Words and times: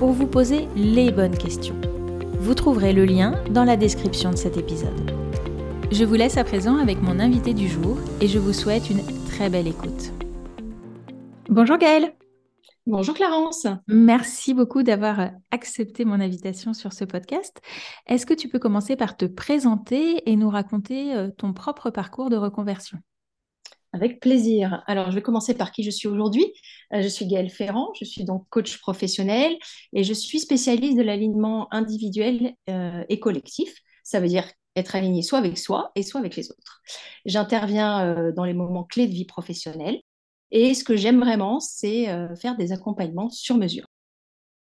pour 0.00 0.12
vous 0.12 0.26
poser 0.26 0.66
les 0.76 1.12
bonnes 1.12 1.36
questions. 1.36 1.78
Vous 2.38 2.54
trouverez 2.54 2.94
le 2.94 3.04
lien 3.04 3.34
dans 3.50 3.64
la 3.64 3.76
description 3.76 4.30
de 4.30 4.36
cet 4.36 4.56
épisode. 4.56 5.10
Je 5.92 6.06
vous 6.06 6.14
laisse 6.14 6.38
à 6.38 6.44
présent 6.44 6.78
avec 6.78 7.02
mon 7.02 7.20
invité 7.20 7.52
du 7.52 7.68
jour 7.68 7.98
et 8.22 8.26
je 8.26 8.38
vous 8.38 8.54
souhaite 8.54 8.88
une 8.88 9.02
très 9.26 9.50
belle 9.50 9.68
écoute. 9.68 10.10
Bonjour 11.50 11.76
Gaëlle. 11.76 12.14
Bonjour 12.86 13.14
Clarence. 13.14 13.66
Merci 13.88 14.54
beaucoup 14.54 14.82
d'avoir 14.82 15.32
accepté 15.50 16.06
mon 16.06 16.18
invitation 16.18 16.72
sur 16.72 16.94
ce 16.94 17.04
podcast. 17.04 17.60
Est-ce 18.06 18.24
que 18.24 18.32
tu 18.32 18.48
peux 18.48 18.58
commencer 18.58 18.96
par 18.96 19.18
te 19.18 19.26
présenter 19.26 20.22
et 20.24 20.34
nous 20.34 20.48
raconter 20.48 21.14
euh, 21.14 21.28
ton 21.28 21.52
propre 21.52 21.90
parcours 21.90 22.30
de 22.30 22.38
reconversion? 22.38 23.00
Avec 23.92 24.20
plaisir. 24.20 24.82
Alors, 24.86 25.10
je 25.10 25.16
vais 25.16 25.22
commencer 25.22 25.54
par 25.54 25.72
qui 25.72 25.82
je 25.82 25.90
suis 25.90 26.08
aujourd'hui. 26.08 26.52
Euh, 26.92 27.02
je 27.02 27.08
suis 27.08 27.26
Gaëlle 27.26 27.50
Ferrand, 27.50 27.92
je 27.98 28.04
suis 28.04 28.24
donc 28.24 28.46
coach 28.50 28.78
professionnel 28.78 29.56
et 29.92 30.04
je 30.04 30.12
suis 30.12 30.40
spécialiste 30.40 30.96
de 30.96 31.02
l'alignement 31.02 31.72
individuel 31.72 32.54
euh, 32.68 33.04
et 33.08 33.20
collectif. 33.20 33.74
Ça 34.04 34.20
veut 34.20 34.28
dire 34.28 34.48
être 34.76 34.94
aligné 34.94 35.22
soit 35.22 35.38
avec 35.38 35.58
soi 35.58 35.90
et 35.96 36.02
soit 36.02 36.20
avec 36.20 36.36
les 36.36 36.50
autres. 36.50 36.80
J'interviens 37.26 38.06
euh, 38.06 38.32
dans 38.32 38.44
les 38.44 38.54
moments 38.54 38.84
clés 38.84 39.08
de 39.08 39.12
vie 39.12 39.24
professionnelle 39.24 40.00
et 40.52 40.74
ce 40.74 40.84
que 40.84 40.96
j'aime 40.96 41.20
vraiment, 41.20 41.60
c'est 41.60 42.06
faire 42.36 42.56
des 42.56 42.72
accompagnements 42.72 43.30
sur 43.30 43.56
mesure. 43.56 43.86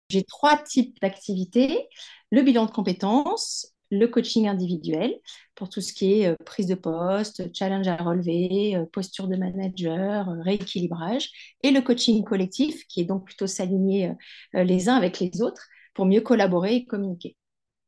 J'ai 0.08 0.24
trois 0.24 0.58
types 0.58 0.98
d'activités. 1.02 1.90
Le 2.32 2.42
bilan 2.42 2.66
de 2.66 2.72
compétences, 2.72 3.73
le 3.92 4.08
coaching 4.08 4.48
individuel 4.48 5.16
pour 5.56 5.70
tout 5.70 5.82
ce 5.82 5.94
qui 5.94 6.22
est 6.22 6.28
euh, 6.28 6.36
prise 6.46 6.68
de 6.68 6.76
poste, 6.76 7.56
challenge 7.56 7.88
à 7.88 7.96
relever, 7.98 8.76
euh, 8.76 8.86
posture 8.86 9.28
de 9.28 9.36
manager, 9.36 10.30
euh, 10.30 10.42
rééquilibrage, 10.42 11.30
et 11.64 11.72
le 11.72 11.82
coaching 11.82 12.24
collectif 12.24 12.86
qui 12.88 13.02
est 13.02 13.06
donc 13.06 13.26
plutôt 13.26 13.48
s'aligner 13.48 14.12
les 14.54 14.90
uns 14.90 14.96
avec 14.96 15.20
les 15.20 15.42
autres 15.42 15.68
pour 15.94 16.06
mieux 16.06 16.22
collaborer 16.22 16.76
et 16.76 16.86
communiquer. 16.86 17.36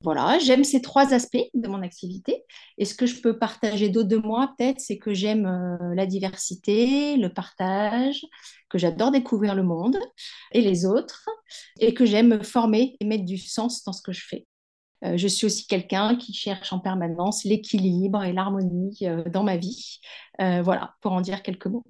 Voilà, 0.04 0.38
j'aime 0.40 0.64
ces 0.64 0.82
trois 0.82 1.14
aspects 1.14 1.50
de 1.54 1.68
mon 1.68 1.82
activité. 1.82 2.44
Et 2.78 2.86
ce 2.86 2.94
que 2.94 3.06
je 3.06 3.22
peux 3.22 3.40
partager 3.40 3.90
d'autre 3.90 4.10
de 4.10 4.18
moi, 4.18 4.54
peut-être, 4.58 4.80
c'est 4.80 4.98
que 4.98 5.14
j'aime 5.14 5.48
la 5.96 6.06
diversité, 6.06 7.18
le 7.18 7.34
partage, 7.34 8.22
que 8.70 8.78
j'adore 8.78 9.12
découvrir 9.12 9.56
le 9.56 9.64
monde 9.64 9.98
et 10.52 10.62
les 10.62 10.86
autres, 10.86 11.28
et 11.80 11.94
que 11.94 12.06
j'aime 12.06 12.44
former 12.44 12.96
et 13.00 13.06
mettre 13.06 13.26
du 13.26 13.38
sens 13.38 13.84
dans 13.84 13.94
ce 13.94 14.02
que 14.02 14.12
je 14.12 14.26
fais. 14.26 14.46
Euh, 15.04 15.18
je 15.18 15.28
suis 15.28 15.46
aussi 15.46 15.68
quelqu'un 15.68 16.16
qui 16.16 16.34
cherche 16.34 16.72
en 16.74 16.80
permanence 16.80 17.44
l'équilibre 17.44 18.24
et 18.24 18.34
l'harmonie 18.34 18.98
euh, 19.04 19.24
dans 19.30 19.44
ma 19.44 19.58
vie. 19.58 20.00
Euh, 20.42 20.62
voilà, 20.62 20.96
pour 21.02 21.12
en 21.12 21.22
dire 21.22 21.44
quelques 21.44 21.68
mots. 21.68 21.84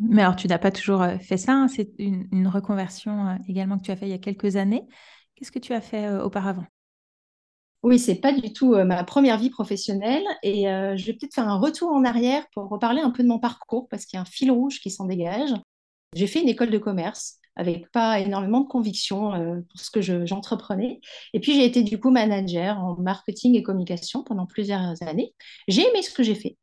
Mais 0.00 0.22
alors, 0.22 0.36
tu 0.36 0.48
n'as 0.48 0.58
pas 0.58 0.70
toujours 0.70 1.04
fait 1.20 1.36
ça. 1.36 1.52
Hein. 1.52 1.68
C'est 1.68 1.92
une, 1.98 2.48
reconversion 2.48 3.38
également 3.48 3.78
que 3.78 3.84
tu 3.84 3.90
as 3.90 3.96
fait 3.96 4.06
il 4.06 4.10
y 4.10 4.14
a 4.14 4.18
quelques 4.18 4.56
années. 4.56 4.86
Qu'est-ce 5.34 5.52
que 5.52 5.58
tu 5.58 5.72
as 5.72 5.80
fait 5.80 6.10
auparavant? 6.18 6.64
Oui, 7.82 7.98
c'est 7.98 8.14
pas 8.14 8.32
du 8.32 8.52
tout 8.52 8.74
ma 8.84 9.04
première 9.04 9.38
vie 9.38 9.50
professionnelle 9.50 10.24
et 10.42 10.62
je 10.62 11.06
vais 11.06 11.12
peut-être 11.12 11.34
faire 11.34 11.48
un 11.48 11.58
retour 11.58 11.90
en 11.90 12.02
arrière 12.02 12.44
pour 12.54 12.68
reparler 12.68 13.02
un 13.02 13.10
peu 13.10 13.22
de 13.22 13.28
mon 13.28 13.38
parcours 13.38 13.88
parce 13.88 14.06
qu'il 14.06 14.16
y 14.16 14.18
a 14.18 14.22
un 14.22 14.24
fil 14.24 14.50
rouge 14.50 14.80
qui 14.80 14.90
s'en 14.90 15.04
dégage. 15.04 15.50
J'ai 16.14 16.26
fait 16.26 16.40
une 16.40 16.48
école 16.48 16.70
de 16.70 16.78
commerce 16.78 17.38
avec 17.56 17.90
pas 17.90 18.20
énormément 18.20 18.60
de 18.60 18.68
conviction 18.68 19.34
euh, 19.34 19.60
pour 19.70 19.80
ce 19.80 19.90
que 19.90 20.00
j'entreprenais. 20.26 21.00
et 21.32 21.40
puis 21.40 21.54
j'ai 21.54 21.64
été 21.64 21.82
du 21.82 22.00
coup 22.00 22.10
manager 22.10 22.78
en 22.78 22.96
marketing 22.96 23.54
et 23.56 23.62
communication 23.62 24.22
pendant 24.24 24.46
plusieurs 24.46 25.02
années. 25.02 25.34
J'ai 25.68 25.82
aimé 25.82 26.02
ce 26.02 26.12
que 26.12 26.22
j'ai 26.22 26.34
fait. 26.34 26.56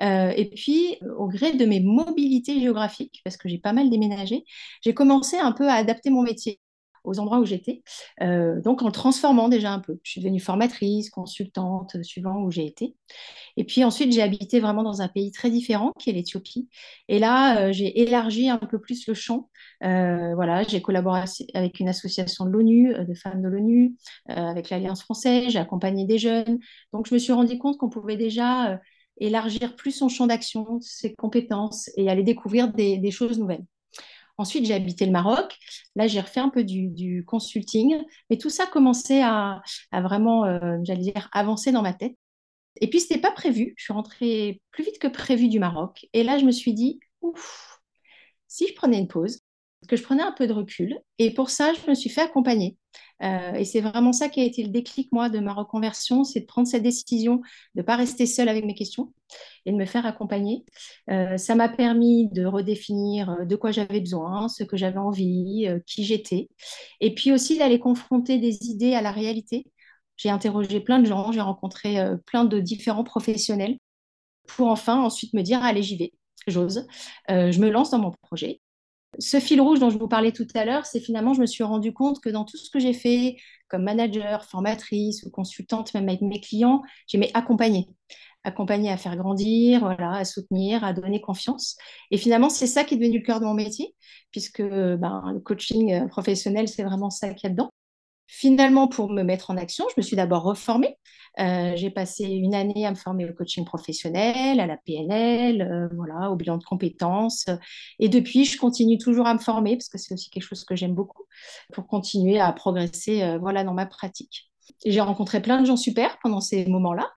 Euh, 0.00 0.32
et 0.36 0.50
puis, 0.50 0.98
au 1.18 1.28
gré 1.28 1.52
de 1.52 1.64
mes 1.64 1.80
mobilités 1.80 2.60
géographiques, 2.60 3.20
parce 3.24 3.36
que 3.36 3.48
j'ai 3.48 3.58
pas 3.58 3.72
mal 3.72 3.90
déménagé, 3.90 4.44
j'ai 4.82 4.94
commencé 4.94 5.36
un 5.36 5.52
peu 5.52 5.68
à 5.68 5.74
adapter 5.74 6.10
mon 6.10 6.22
métier 6.22 6.60
aux 7.06 7.18
endroits 7.20 7.38
où 7.38 7.46
j'étais, 7.46 7.82
euh, 8.20 8.60
donc 8.60 8.82
en 8.82 8.86
le 8.86 8.92
transformant 8.92 9.48
déjà 9.48 9.72
un 9.72 9.78
peu. 9.80 9.98
Je 10.02 10.10
suis 10.12 10.20
devenue 10.20 10.40
formatrice, 10.40 11.08
consultante, 11.10 11.96
euh, 11.96 12.02
suivant 12.02 12.42
où 12.42 12.50
j'ai 12.50 12.66
été. 12.66 12.96
Et 13.56 13.64
puis 13.64 13.84
ensuite, 13.84 14.12
j'ai 14.12 14.22
habité 14.22 14.60
vraiment 14.60 14.82
dans 14.82 15.00
un 15.00 15.08
pays 15.08 15.32
très 15.32 15.50
différent, 15.50 15.92
qui 15.98 16.10
est 16.10 16.12
l'Éthiopie. 16.12 16.68
Et 17.08 17.18
là, 17.18 17.60
euh, 17.68 17.72
j'ai 17.72 18.02
élargi 18.02 18.48
un 18.50 18.58
peu 18.58 18.78
plus 18.78 19.06
le 19.06 19.14
champ. 19.14 19.48
voilà, 19.80 20.62
j'ai 20.64 20.82
collaboré 20.82 21.22
avec 21.54 21.80
une 21.80 21.88
association 21.88 22.44
de 22.44 22.50
l'ONU, 22.50 22.94
de 22.94 23.14
femmes 23.14 23.42
de 23.42 23.48
l'ONU, 23.48 23.96
avec 24.26 24.70
l'Alliance 24.70 25.02
française, 25.02 25.50
j'ai 25.50 25.58
accompagné 25.58 26.04
des 26.06 26.18
jeunes. 26.18 26.58
Donc, 26.92 27.06
je 27.08 27.14
me 27.14 27.18
suis 27.18 27.32
rendu 27.32 27.58
compte 27.58 27.78
qu'on 27.78 27.88
pouvait 27.88 28.16
déjà 28.16 28.80
élargir 29.18 29.76
plus 29.76 29.92
son 29.92 30.08
champ 30.08 30.26
d'action, 30.26 30.80
ses 30.80 31.14
compétences 31.14 31.90
et 31.96 32.10
aller 32.10 32.22
découvrir 32.22 32.72
des 32.72 33.10
choses 33.10 33.38
nouvelles. 33.38 33.64
Ensuite, 34.38 34.66
j'ai 34.66 34.74
habité 34.74 35.06
le 35.06 35.12
Maroc. 35.12 35.56
Là, 35.94 36.06
j'ai 36.06 36.20
refait 36.20 36.40
un 36.40 36.50
peu 36.50 36.64
du, 36.64 37.24
consulting. 37.26 37.96
Mais 38.30 38.38
tout 38.38 38.50
ça 38.50 38.66
commençait 38.66 39.22
à, 39.22 39.62
vraiment, 39.92 40.44
euh, 40.44 40.78
j'allais 40.84 41.02
dire, 41.02 41.28
avancer 41.32 41.72
dans 41.72 41.82
ma 41.82 41.94
tête. 41.94 42.16
Et 42.80 42.90
puis, 42.90 43.00
ce 43.00 43.06
n'était 43.06 43.20
pas 43.20 43.32
prévu. 43.32 43.74
Je 43.76 43.84
suis 43.84 43.92
rentrée 43.92 44.60
plus 44.70 44.84
vite 44.84 44.98
que 44.98 45.08
prévu 45.08 45.48
du 45.48 45.58
Maroc. 45.58 46.06
Et 46.12 46.22
là, 46.22 46.38
je 46.38 46.44
me 46.44 46.52
suis 46.52 46.74
dit, 46.74 47.00
ouf, 47.22 47.80
si 48.48 48.66
je 48.68 48.74
prenais 48.74 48.98
une 48.98 49.08
pause, 49.08 49.40
que 49.86 49.96
je 49.96 50.02
prenais 50.02 50.22
un 50.22 50.32
peu 50.32 50.46
de 50.46 50.52
recul. 50.52 50.98
Et 51.18 51.32
pour 51.32 51.50
ça, 51.50 51.72
je 51.74 51.90
me 51.90 51.94
suis 51.94 52.10
fait 52.10 52.22
accompagner. 52.22 52.76
Euh, 53.22 53.54
et 53.54 53.64
c'est 53.64 53.80
vraiment 53.80 54.12
ça 54.12 54.28
qui 54.28 54.40
a 54.40 54.44
été 54.44 54.62
le 54.62 54.68
déclic, 54.68 55.10
moi, 55.12 55.28
de 55.28 55.38
ma 55.38 55.52
reconversion, 55.54 56.24
c'est 56.24 56.40
de 56.40 56.46
prendre 56.46 56.68
cette 56.68 56.82
décision 56.82 57.36
de 57.36 57.80
ne 57.80 57.82
pas 57.82 57.96
rester 57.96 58.26
seule 58.26 58.48
avec 58.48 58.64
mes 58.64 58.74
questions 58.74 59.12
et 59.64 59.72
de 59.72 59.76
me 59.76 59.86
faire 59.86 60.06
accompagner. 60.06 60.64
Euh, 61.10 61.36
ça 61.38 61.54
m'a 61.54 61.68
permis 61.68 62.28
de 62.30 62.44
redéfinir 62.44 63.30
euh, 63.30 63.44
de 63.44 63.56
quoi 63.56 63.70
j'avais 63.70 64.00
besoin, 64.00 64.48
ce 64.48 64.64
que 64.64 64.76
j'avais 64.76 64.98
envie, 64.98 65.68
qui 65.86 66.04
j'étais. 66.04 66.48
Et 67.00 67.14
puis 67.14 67.32
aussi 67.32 67.58
d'aller 67.58 67.78
confronter 67.78 68.38
des 68.38 68.66
idées 68.66 68.94
à 68.94 69.02
la 69.02 69.12
réalité. 69.12 69.66
J'ai 70.16 70.30
interrogé 70.30 70.80
plein 70.80 70.98
de 70.98 71.06
gens, 71.06 71.32
j'ai 71.32 71.40
rencontré 71.42 71.98
plein 72.26 72.44
de 72.44 72.58
différents 72.58 73.04
professionnels 73.04 73.78
pour 74.48 74.68
enfin 74.68 75.02
ensuite 75.02 75.34
me 75.34 75.42
dire, 75.42 75.62
allez, 75.62 75.82
j'y 75.82 75.96
vais, 75.98 76.12
j'ose. 76.46 76.86
je 77.28 77.60
me 77.60 77.68
lance 77.70 77.90
dans 77.90 77.98
mon 77.98 78.12
projet 78.22 78.60
ce 79.18 79.40
fil 79.40 79.60
rouge 79.60 79.80
dont 79.80 79.90
je 79.90 79.98
vous 79.98 80.08
parlais 80.08 80.32
tout 80.32 80.46
à 80.54 80.64
l'heure, 80.64 80.86
c'est 80.86 81.00
finalement, 81.00 81.34
je 81.34 81.40
me 81.40 81.46
suis 81.46 81.64
rendu 81.64 81.92
compte 81.92 82.20
que 82.20 82.28
dans 82.28 82.44
tout 82.44 82.56
ce 82.56 82.70
que 82.70 82.78
j'ai 82.78 82.92
fait 82.92 83.36
comme 83.68 83.82
manager, 83.82 84.44
formatrice 84.44 85.22
ou 85.24 85.30
consultante, 85.30 85.92
même 85.94 86.08
avec 86.08 86.22
mes 86.22 86.40
clients, 86.40 86.82
j'aimais 87.08 87.30
accompagner. 87.34 87.88
Accompagner 88.44 88.90
à 88.90 88.96
faire 88.96 89.16
grandir, 89.16 89.80
voilà, 89.80 90.12
à 90.12 90.24
soutenir, 90.24 90.84
à 90.84 90.92
donner 90.92 91.20
confiance. 91.20 91.76
Et 92.10 92.16
finalement, 92.18 92.48
c'est 92.48 92.68
ça 92.68 92.84
qui 92.84 92.94
est 92.94 92.96
devenu 92.98 93.18
le 93.18 93.24
cœur 93.24 93.40
de 93.40 93.44
mon 93.44 93.54
métier, 93.54 93.94
puisque 94.30 94.62
ben, 94.62 95.32
le 95.34 95.40
coaching 95.40 95.92
euh, 95.92 96.06
professionnel, 96.06 96.68
c'est 96.68 96.84
vraiment 96.84 97.10
ça 97.10 97.34
qu'il 97.34 97.48
y 97.48 97.50
a 97.50 97.50
dedans. 97.50 97.70
Finalement, 98.28 98.88
pour 98.88 99.10
me 99.10 99.22
mettre 99.22 99.50
en 99.50 99.56
action, 99.56 99.86
je 99.88 99.94
me 99.98 100.02
suis 100.02 100.16
d'abord 100.16 100.42
reformée. 100.42 100.98
Euh, 101.38 101.72
j'ai 101.76 101.90
passé 101.90 102.24
une 102.24 102.54
année 102.54 102.86
à 102.86 102.90
me 102.90 102.96
former 102.96 103.28
au 103.28 103.32
coaching 103.32 103.64
professionnel, 103.64 104.58
à 104.58 104.66
la 104.66 104.76
PNL, 104.78 105.62
euh, 105.62 105.88
voilà, 105.94 106.30
au 106.30 106.36
bilan 106.36 106.56
de 106.56 106.64
compétences. 106.64 107.46
Et 107.98 108.08
depuis, 108.08 108.44
je 108.44 108.58
continue 108.58 108.98
toujours 108.98 109.26
à 109.26 109.34
me 109.34 109.38
former 109.38 109.76
parce 109.76 109.88
que 109.88 109.98
c'est 109.98 110.14
aussi 110.14 110.30
quelque 110.30 110.42
chose 110.42 110.64
que 110.64 110.74
j'aime 110.74 110.94
beaucoup 110.94 111.24
pour 111.72 111.86
continuer 111.86 112.40
à 112.40 112.52
progresser 112.52 113.22
euh, 113.22 113.38
voilà, 113.38 113.64
dans 113.64 113.74
ma 113.74 113.86
pratique. 113.86 114.50
J'ai 114.84 115.00
rencontré 115.00 115.40
plein 115.40 115.60
de 115.60 115.66
gens 115.66 115.76
super 115.76 116.18
pendant 116.20 116.40
ces 116.40 116.66
moments-là 116.66 117.08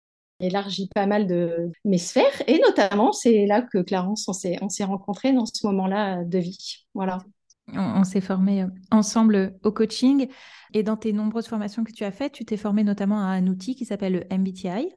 élargi 0.42 0.88
pas 0.96 1.06
mal 1.06 1.28
de 1.28 1.70
mes 1.84 1.98
sphères 1.98 2.44
et 2.48 2.60
notamment 2.60 3.12
c'est 3.12 3.46
là 3.46 3.62
que 3.62 3.80
Clarence 3.80 4.26
on 4.30 4.32
s'est 4.70 4.84
rencontrés 4.86 5.34
dans 5.34 5.46
ce 5.46 5.68
moment-là 5.68 6.24
de 6.24 6.40
vie 6.40 6.86
voilà 6.94 7.18
on, 7.76 8.04
s'est 8.04 8.22
formé 8.22 8.64
euh, 8.64 8.68
ensemble 8.92 9.58
au 9.64 9.72
coaching. 9.72 10.28
Et 10.74 10.84
dans 10.84 10.98
tes 10.98 11.14
nombreuses 11.14 11.48
formations 11.48 11.84
que 11.84 11.92
tu 11.92 12.04
as 12.04 12.12
faites, 12.12 12.34
tu 12.34 12.46
t'es 12.46 12.58
formé 12.58 12.84
notamment 12.84 13.20
à 13.20 13.28
un 13.28 13.48
outil 13.48 13.76
qui 13.76 13.86
s'appelle 13.86 14.14
le 14.30 14.38
MBTI. 14.38 14.94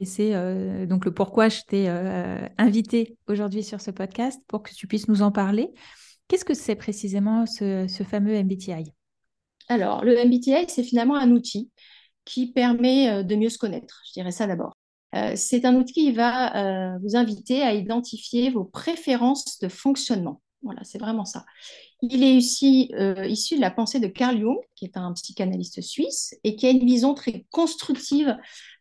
Et 0.00 0.06
c'est 0.06 0.34
euh, 0.34 0.86
donc 0.86 1.04
le 1.04 1.14
pourquoi 1.14 1.48
je 1.48 1.60
t'ai 1.68 1.88
euh, 1.88 2.48
invité 2.58 3.16
aujourd'hui 3.28 3.62
sur 3.62 3.80
ce 3.80 3.92
podcast 3.92 4.40
pour 4.48 4.62
que 4.62 4.74
tu 4.74 4.86
puisses 4.86 5.08
nous 5.08 5.22
en 5.22 5.30
parler. 5.30 5.72
Qu'est-ce 6.26 6.44
que 6.44 6.54
c'est 6.54 6.74
précisément 6.74 7.46
ce, 7.46 7.86
fameux 8.08 8.42
MBTI 8.42 8.92
Alors, 9.68 10.04
le 10.04 10.16
MBTI, 10.24 10.66
c'est 10.68 10.82
finalement 10.82 11.16
un 11.16 11.30
outil 11.30 11.70
qui 12.24 12.50
permet 12.50 13.22
de 13.22 13.36
mieux 13.36 13.50
se 13.50 13.58
connaître. 13.58 14.02
Je 14.08 14.14
dirais 14.14 14.32
ça 14.32 14.46
d'abord. 14.46 14.74
c'est 15.36 15.66
un 15.66 15.76
outil 15.76 15.92
qui 15.92 16.12
va 16.12 16.96
vous 16.98 17.14
inviter 17.14 17.60
à 17.60 17.74
identifier 17.74 18.50
vos 18.50 18.64
préférences 18.64 19.58
de 19.60 19.68
fonctionnement 19.68 20.40
Voilà, 20.62 20.82
c'est 20.82 20.98
vraiment 20.98 21.26
ça. 21.26 21.44
Il 22.02 22.22
est 22.22 22.36
aussi 22.36 22.92
euh, 22.98 23.26
issu 23.26 23.56
de 23.56 23.60
la 23.60 23.70
pensée 23.70 24.00
de 24.00 24.08
Carl 24.08 24.38
Jung, 24.38 24.58
qui 24.74 24.84
est 24.84 24.96
un 24.96 25.12
psychanalyste 25.12 25.80
suisse 25.80 26.34
et 26.44 26.56
qui 26.56 26.66
a 26.66 26.70
une 26.70 26.84
vision 26.84 27.14
très 27.14 27.46
constructive 27.50 28.36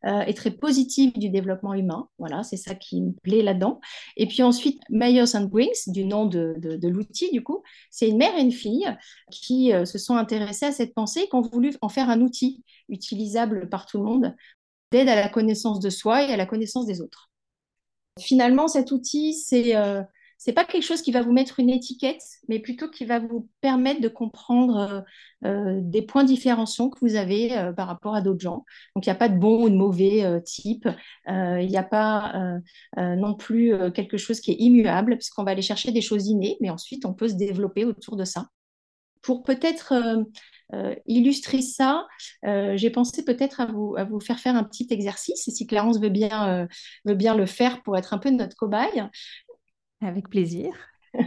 euh, 0.06 0.22
et 0.22 0.34
très 0.34 0.52
positive 0.52 1.14
du 1.18 1.30
développement 1.30 1.74
humain. 1.74 2.10
Voilà, 2.18 2.44
c'est 2.44 2.58
ça 2.58 2.76
qui 2.76 3.02
me 3.02 3.12
plaît 3.12 3.44
là-dedans. 3.44 3.80
Et 4.18 4.28
puis 4.28 4.44
ensuite, 4.44 4.82
Myers 4.90 5.36
and 5.36 5.46
Briggs, 5.46 5.88
du 5.88 6.06
nom 6.06 6.26
de, 6.26 6.56
l'outil, 6.88 7.32
du 7.32 7.44
coup, 7.44 7.64
c'est 7.90 8.10
une 8.10 8.18
mère 8.18 8.36
et 8.38 8.42
une 8.42 8.52
fille 8.52 8.86
qui 9.32 9.74
euh, 9.74 9.86
se 9.86 9.98
sont 9.98 10.16
intéressées 10.16 10.66
à 10.66 10.72
cette 10.72 10.94
pensée 10.94 11.22
et 11.22 11.30
qui 11.30 11.36
ont 11.36 11.42
voulu 11.42 11.74
en 11.82 11.90
faire 11.90 12.10
un 12.10 12.22
outil 12.22 12.64
utilisable 12.90 13.70
par 13.70 13.86
tout 13.86 14.00
le 14.00 14.04
monde 14.04 14.36
d'aide 14.92 15.08
à 15.08 15.16
la 15.16 15.30
connaissance 15.30 15.80
de 15.80 15.90
soi 15.90 16.24
et 16.24 16.34
à 16.34 16.38
la 16.38 16.46
connaissance 16.46 16.86
des 16.86 17.00
autres. 17.00 17.30
Finalement, 18.20 18.68
cet 18.68 18.92
outil, 18.92 19.34
c'est 19.34 19.76
c'est 20.44 20.52
pas 20.52 20.66
quelque 20.66 20.84
chose 20.84 21.02
qui 21.02 21.14
va 21.14 21.22
vous 21.22 21.32
mettre 21.32 21.62
une 21.62 21.70
étiquette, 21.70 22.22
mais 22.50 22.60
plutôt 22.60 22.90
qui 22.90 23.06
va 23.06 23.20
vous 23.20 23.48
permettre 23.62 24.02
de 24.02 24.10
comprendre 24.10 25.06
euh, 25.46 25.48
euh, 25.50 25.80
des 25.82 26.02
points 26.02 26.26
différenciants 26.26 26.90
que 26.90 27.00
vous 27.00 27.16
avez 27.16 27.58
euh, 27.58 27.72
par 27.72 27.88
rapport 27.88 28.14
à 28.14 28.20
d'autres 28.20 28.42
gens. 28.42 28.66
Donc, 28.94 29.06
il 29.06 29.10
n'y 29.10 29.14
a 29.14 29.16
pas 29.16 29.30
de 29.30 29.38
bon 29.38 29.64
ou 29.64 29.70
de 29.70 29.76
mauvais 29.76 30.42
type. 30.44 30.90
Il 31.28 31.68
n'y 31.68 31.78
a 31.78 31.84
pas 31.84 32.60
non 32.98 33.36
plus 33.36 33.74
quelque 33.94 34.18
chose 34.18 34.42
qui 34.42 34.52
est 34.52 34.58
immuable, 34.60 35.16
puisqu'on 35.16 35.46
va 35.46 35.52
aller 35.52 35.62
chercher 35.62 35.94
des 35.94 36.02
choses 36.02 36.28
innées, 36.28 36.58
mais 36.60 36.70
ensuite, 36.70 37.06
on 37.06 37.14
peut 37.14 37.30
se 37.30 37.36
développer 37.36 37.86
autour 37.86 38.18
de 38.18 38.26
ça. 38.26 38.48
Pour 39.22 39.44
peut-être 39.44 39.94
illustrer 41.06 41.62
ça, 41.62 42.06
j'ai 42.44 42.90
pensé 42.90 43.24
peut-être 43.24 43.62
à 43.62 43.66
vous, 43.66 43.96
à 43.98 44.04
vous 44.04 44.20
faire 44.20 44.40
faire 44.40 44.56
un 44.56 44.64
petit 44.64 44.88
exercice, 44.90 45.50
si 45.50 45.68
Clarence 45.68 46.00
veut 46.00 46.10
bien, 46.10 46.68
veut 47.06 47.16
bien 47.16 47.36
le 47.36 47.46
faire 47.46 47.82
pour 47.84 47.98
être 47.98 48.14
un 48.14 48.18
peu 48.18 48.30
notre 48.30 48.58
cobaye. 48.58 49.04
Avec 50.04 50.30
plaisir. 50.30 50.74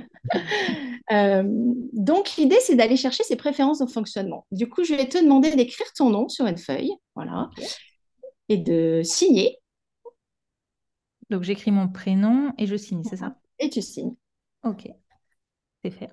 Euh, 1.13 1.45
donc, 1.93 2.35
l'idée, 2.37 2.59
c'est 2.61 2.75
d'aller 2.75 2.97
chercher 2.97 3.23
ses 3.23 3.37
préférences 3.37 3.79
de 3.79 3.87
fonctionnement. 3.87 4.45
Du 4.51 4.69
coup, 4.69 4.83
je 4.83 4.93
vais 4.93 5.09
te 5.09 5.17
demander 5.23 5.55
d'écrire 5.55 5.87
ton 5.97 6.11
nom 6.11 6.29
sur 6.29 6.47
une 6.47 6.59
feuille, 6.59 6.91
voilà, 7.15 7.49
et 8.49 8.57
de 8.57 9.03
signer. 9.05 9.57
Donc, 11.31 11.45
j'écris 11.45 11.71
mon 11.71 11.89
prénom 11.89 12.53
et 12.59 12.67
je 12.67 12.75
signe, 12.75 13.05
c'est 13.05 13.19
ça? 13.19 13.37
Et 13.61 13.71
tu 13.71 13.83
signes. 13.83 14.17
Ok, 14.65 14.89
c'est 15.85 15.93
fait. 15.93 16.11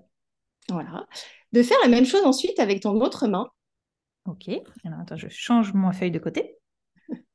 Voilà. 0.70 1.08
De 1.52 1.64
faire 1.64 1.78
la 1.84 1.90
même 1.90 2.06
chose 2.06 2.24
ensuite 2.24 2.60
avec 2.60 2.82
ton 2.82 3.02
autre 3.02 3.28
main. 3.28 3.50
Ok, 4.26 4.50
alors 4.86 5.00
attends, 5.00 5.18
je 5.18 5.28
change 5.28 5.74
ma 5.74 5.92
feuille 5.92 6.12
de 6.12 6.20
côté. 6.20 6.56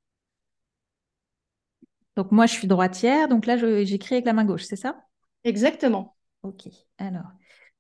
Donc, 2.17 2.33
moi, 2.33 2.47
je 2.47 2.53
suis 2.53 2.69
droitière, 2.69 3.29
donc 3.29 3.47
là, 3.47 3.57
j'écris 3.85 4.17
avec 4.17 4.27
la 4.27 4.33
main 4.33 4.45
gauche, 4.45 4.65
c'est 4.65 4.77
ça? 4.77 5.08
Exactement. 5.49 6.17
Ok, 6.43 6.69
alors, 6.99 7.27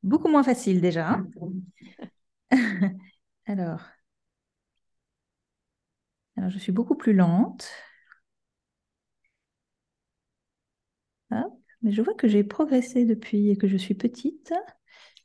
beaucoup 0.03 0.29
moins 0.29 0.43
facile 0.43 0.81
déjà. 0.81 1.11
Hein. 1.11 1.27
alors, 3.47 3.81
alors, 6.37 6.49
je 6.51 6.59
suis 6.59 6.73
beaucoup 6.73 6.95
plus 6.97 7.13
lente. 7.13 7.69
mais 11.83 11.93
je 11.93 12.03
vois 12.03 12.15
que 12.15 12.29
j'ai 12.29 12.45
progressé 12.45 13.05
depuis 13.05 13.57
que 13.59 13.69
je 13.69 13.77
suis 13.77 13.95
petite, 13.95 14.53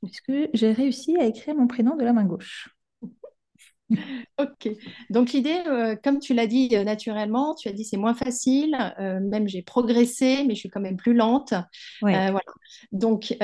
puisque 0.02 0.32
j'ai 0.54 0.72
réussi 0.74 1.18
à 1.20 1.26
écrire 1.26 1.56
mon 1.56 1.68
prénom 1.68 1.96
de 1.96 2.04
la 2.06 2.14
main 2.14 2.26
gauche. 2.26 2.70
Ok. 4.40 4.68
Donc 5.12 5.32
l'idée, 5.32 5.62
euh, 5.68 5.96
comme 6.04 6.20
tu 6.20 6.34
l'as 6.34 6.48
dit 6.48 6.70
euh, 6.74 6.84
naturellement, 6.84 7.54
tu 7.54 7.70
as 7.70 7.72
dit 7.72 7.86
c'est 7.86 7.98
moins 7.98 8.16
facile, 8.16 8.76
euh, 9.00 9.20
même 9.20 9.48
j'ai 9.48 9.62
progressé, 9.62 10.44
mais 10.48 10.56
je 10.56 10.60
suis 10.60 10.70
quand 10.70 10.82
même 10.82 10.98
plus 10.98 11.14
lente. 11.14 11.54
voilà. 12.02 12.42
Donc 12.92 13.36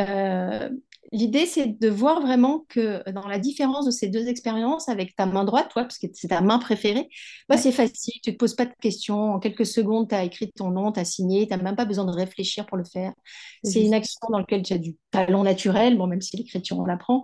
l'idée, 1.11 1.45
c'est 1.45 1.67
de 1.67 1.89
voir 1.89 2.21
vraiment 2.21 2.65
que 2.69 3.07
dans 3.11 3.27
la 3.27 3.39
différence 3.39 3.85
de 3.85 3.91
ces 3.91 4.07
deux 4.07 4.27
expériences 4.27 4.89
avec 4.89 5.15
ta 5.15 5.25
main 5.25 5.43
droite, 5.43 5.69
toi, 5.71 5.83
parce 5.83 5.97
que 5.97 6.07
c'est 6.13 6.29
ta 6.29 6.41
main 6.41 6.59
préférée, 6.59 7.09
bah, 7.47 7.57
c'est 7.57 7.71
facile, 7.71 8.15
tu 8.23 8.29
ne 8.31 8.33
te 8.33 8.39
poses 8.39 8.55
pas 8.55 8.65
de 8.65 8.73
questions. 8.81 9.33
En 9.33 9.39
quelques 9.39 9.65
secondes, 9.65 10.09
tu 10.09 10.15
as 10.15 10.23
écrit 10.23 10.51
ton 10.51 10.71
nom, 10.71 10.91
tu 10.91 10.99
as 10.99 11.05
signé, 11.05 11.47
tu 11.47 11.55
n'as 11.55 11.61
même 11.61 11.75
pas 11.75 11.85
besoin 11.85 12.05
de 12.05 12.11
réfléchir 12.11 12.65
pour 12.65 12.77
le 12.77 12.83
faire. 12.83 13.13
C'est 13.63 13.83
une 13.83 13.93
action 13.93 14.19
dans 14.29 14.39
laquelle 14.39 14.63
tu 14.63 14.73
as 14.73 14.77
du 14.77 14.95
talent 15.11 15.43
naturel, 15.43 15.97
bon, 15.97 16.07
même 16.07 16.21
si 16.21 16.35
l'écriture, 16.37 16.79
on 16.79 16.85
l'apprend. 16.85 17.23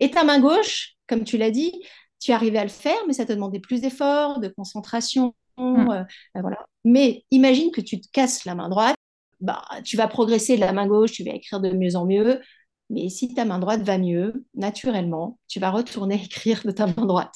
Et 0.00 0.10
ta 0.10 0.24
main 0.24 0.40
gauche, 0.40 0.94
comme 1.06 1.24
tu 1.24 1.38
l'as 1.38 1.50
dit, 1.50 1.72
tu 2.20 2.32
arrivais 2.32 2.58
à 2.58 2.64
le 2.64 2.70
faire, 2.70 2.98
mais 3.06 3.12
ça 3.12 3.26
te 3.26 3.32
demandait 3.32 3.60
plus 3.60 3.80
d'efforts, 3.80 4.40
de 4.40 4.48
concentration. 4.48 5.34
Mm. 5.58 5.90
Euh, 5.90 6.04
ben 6.34 6.40
voilà. 6.40 6.66
Mais 6.84 7.24
imagine 7.30 7.70
que 7.70 7.80
tu 7.80 8.00
te 8.00 8.08
casses 8.12 8.44
la 8.44 8.54
main 8.54 8.68
droite, 8.68 8.96
bah, 9.40 9.62
tu 9.84 9.96
vas 9.96 10.08
progresser 10.08 10.56
de 10.56 10.60
la 10.60 10.72
main 10.72 10.86
gauche, 10.86 11.12
tu 11.12 11.24
vas 11.24 11.32
écrire 11.32 11.60
de 11.60 11.70
mieux 11.70 11.96
en 11.96 12.06
mieux. 12.06 12.40
Mais 12.88 13.08
si 13.08 13.34
ta 13.34 13.44
main 13.44 13.58
droite 13.58 13.82
va 13.82 13.98
mieux, 13.98 14.44
naturellement, 14.54 15.38
tu 15.48 15.58
vas 15.58 15.70
retourner 15.70 16.14
écrire 16.24 16.62
de 16.64 16.70
ta 16.70 16.86
main 16.86 17.06
droite. 17.06 17.34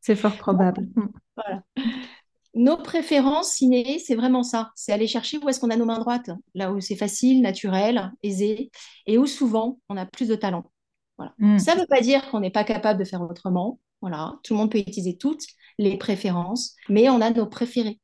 C'est 0.00 0.16
fort 0.16 0.36
probable. 0.36 0.88
Mm. 0.94 1.08
Voilà. 1.36 1.62
Nos 2.54 2.76
préférences 2.76 3.52
ciné, 3.52 3.98
c'est 3.98 4.14
vraiment 4.14 4.42
ça. 4.42 4.72
C'est 4.74 4.92
aller 4.92 5.06
chercher 5.06 5.38
où 5.38 5.48
est-ce 5.48 5.58
qu'on 5.58 5.70
a 5.70 5.76
nos 5.76 5.86
mains 5.86 5.98
droites, 5.98 6.30
là 6.54 6.70
où 6.70 6.80
c'est 6.80 6.96
facile, 6.96 7.40
naturel, 7.40 8.12
aisé, 8.22 8.70
et 9.06 9.16
où 9.16 9.26
souvent 9.26 9.78
on 9.88 9.96
a 9.96 10.04
plus 10.04 10.28
de 10.28 10.34
talent. 10.34 10.64
Voilà. 11.16 11.32
Mm. 11.38 11.58
Ça 11.58 11.74
ne 11.74 11.80
veut 11.80 11.86
pas 11.86 12.00
dire 12.00 12.30
qu'on 12.30 12.40
n'est 12.40 12.50
pas 12.50 12.64
capable 12.64 13.00
de 13.00 13.04
faire 13.04 13.22
autrement. 13.22 13.78
Voilà, 14.02 14.38
tout 14.42 14.52
le 14.52 14.58
monde 14.58 14.70
peut 14.70 14.78
utiliser 14.78 15.16
toutes 15.16 15.44
les 15.78 15.96
préférences, 15.96 16.74
mais 16.88 17.08
on 17.08 17.20
a 17.20 17.30
nos 17.30 17.46
préférés. 17.46 18.00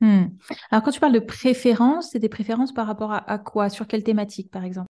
Hmm. 0.00 0.26
Alors, 0.70 0.84
quand 0.84 0.92
tu 0.92 1.00
parles 1.00 1.12
de 1.12 1.18
préférences, 1.18 2.10
c'est 2.12 2.18
des 2.18 2.28
préférences 2.28 2.72
par 2.72 2.86
rapport 2.86 3.12
à, 3.12 3.38
quoi? 3.38 3.68
Sur 3.68 3.86
quelle 3.86 4.04
thématique, 4.04 4.50
par 4.50 4.64
exemple? 4.64 4.88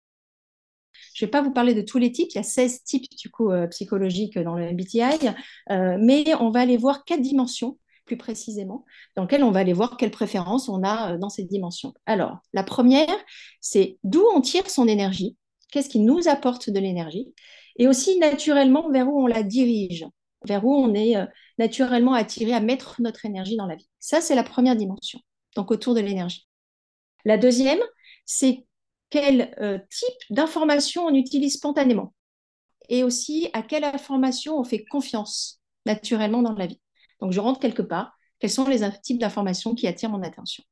Je 1.15 1.25
ne 1.25 1.27
vais 1.27 1.31
pas 1.31 1.43
vous 1.43 1.53
parler 1.53 1.75
de 1.75 1.83
tous 1.83 1.99
les 1.99 2.12
types, 2.12 2.31
il 2.33 2.37
y 2.37 2.41
a 2.41 2.43
16 2.43 2.83
types 2.83 3.09
du 3.17 3.31
coup, 3.31 3.50
euh, 3.50 3.67
psychologiques 3.69 4.39
dans 4.39 4.56
le 4.56 4.73
MBTI, 4.73 5.29
euh, 5.71 5.97
mais 6.00 6.35
on 6.41 6.51
va 6.51 6.61
aller 6.61 6.77
voir 6.77 7.05
quatre 7.05 7.23
dimensions 7.23 7.79
plus 8.05 8.17
précisément, 8.17 8.85
dans 9.17 9.23
lesquelles 9.23 9.44
on 9.44 9.51
va 9.51 9.61
aller 9.61 9.75
voir 9.75 9.97
quelles 9.97 10.11
préférences 10.11 10.69
on 10.69 10.83
a 10.83 11.12
euh, 11.12 11.19
dans 11.19 11.29
ces 11.29 11.44
dimensions. 11.44 11.93
Alors, 12.06 12.39
la 12.55 12.65
première, 12.65 13.15
c'est 13.61 13.99
d'où 14.03 14.25
on 14.35 14.41
tire 14.41 14.69
son 14.71 14.89
énergie, 14.89 15.37
qu'est-ce 15.71 15.91
qui 15.91 16.01
nous 16.01 16.27
apporte 16.27 16.71
de 16.71 16.81
l'énergie, 16.81 17.35
et 17.77 17.87
aussi 17.87 18.19
naturellement 18.19 18.91
vers 18.91 19.09
où 19.09 19.23
on 19.23 19.27
la 19.27 19.43
dirige 19.43 20.06
vers 20.44 20.64
où 20.64 20.75
on 20.75 20.94
est 20.94 21.17
euh, 21.17 21.26
naturellement 21.58 22.12
attiré 22.12 22.52
à 22.52 22.61
mettre 22.61 23.00
notre 23.00 23.25
énergie 23.26 23.56
dans 23.56 23.67
la 23.67 23.76
vie. 23.76 23.88
Ça, 23.99 24.20
c'est 24.20 24.35
la 24.35 24.44
première 24.44 24.76
dimension, 24.76 25.20
donc 25.56 25.70
autour 25.70 25.94
de 25.94 26.00
l'énergie. 26.00 26.46
La 27.24 27.39
deuxième, 27.39 27.81
c'est 28.24 28.67
quel 29.10 29.55
euh, 29.60 29.79
type 29.91 30.19
d'information 30.31 31.06
on 31.06 31.15
utilise 31.15 31.55
spontanément 31.55 32.15
et 32.89 33.03
aussi 33.03 33.48
à 33.53 33.63
quelle 33.63 33.84
information 33.84 34.58
on 34.58 34.65
fait 34.65 34.84
confiance 34.84 35.60
naturellement 35.86 36.43
dans 36.43 36.53
la 36.53 36.67
vie. 36.67 36.81
Donc, 37.20 37.32
je 37.32 37.41
rentre 37.41 37.60
quelque 37.60 37.82
part. 37.82 38.13
Quels 38.39 38.51
sont 38.51 38.67
les 38.67 38.81
types 39.03 39.19
d'informations 39.19 39.74
qui 39.74 39.86
attirent 39.86 40.10
mon 40.10 40.22
attention? 40.22 40.63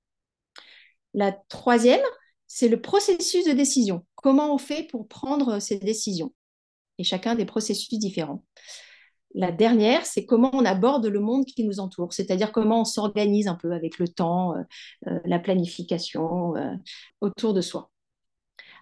La 1.14 1.32
troisième, 1.32 2.00
c'est 2.46 2.68
le 2.68 2.80
processus 2.80 3.44
de 3.44 3.52
décision. 3.52 4.06
Comment 4.14 4.54
on 4.54 4.58
fait 4.58 4.84
pour 4.84 5.08
prendre 5.08 5.58
ces 5.58 5.78
décisions? 5.78 6.32
Et 6.98 7.04
chacun 7.04 7.34
des 7.34 7.44
processus 7.44 7.98
différents. 7.98 8.44
La 9.36 9.52
dernière, 9.52 10.06
c'est 10.06 10.24
comment 10.24 10.50
on 10.54 10.64
aborde 10.64 11.04
le 11.04 11.20
monde 11.20 11.44
qui 11.44 11.62
nous 11.62 11.78
entoure, 11.78 12.14
c'est-à-dire 12.14 12.52
comment 12.52 12.80
on 12.80 12.84
s'organise 12.86 13.48
un 13.48 13.54
peu 13.54 13.72
avec 13.72 13.98
le 13.98 14.08
temps, 14.08 14.56
euh, 14.56 14.62
euh, 15.08 15.20
la 15.26 15.38
planification 15.38 16.56
euh, 16.56 16.72
autour 17.20 17.52
de 17.52 17.60
soi. 17.60 17.90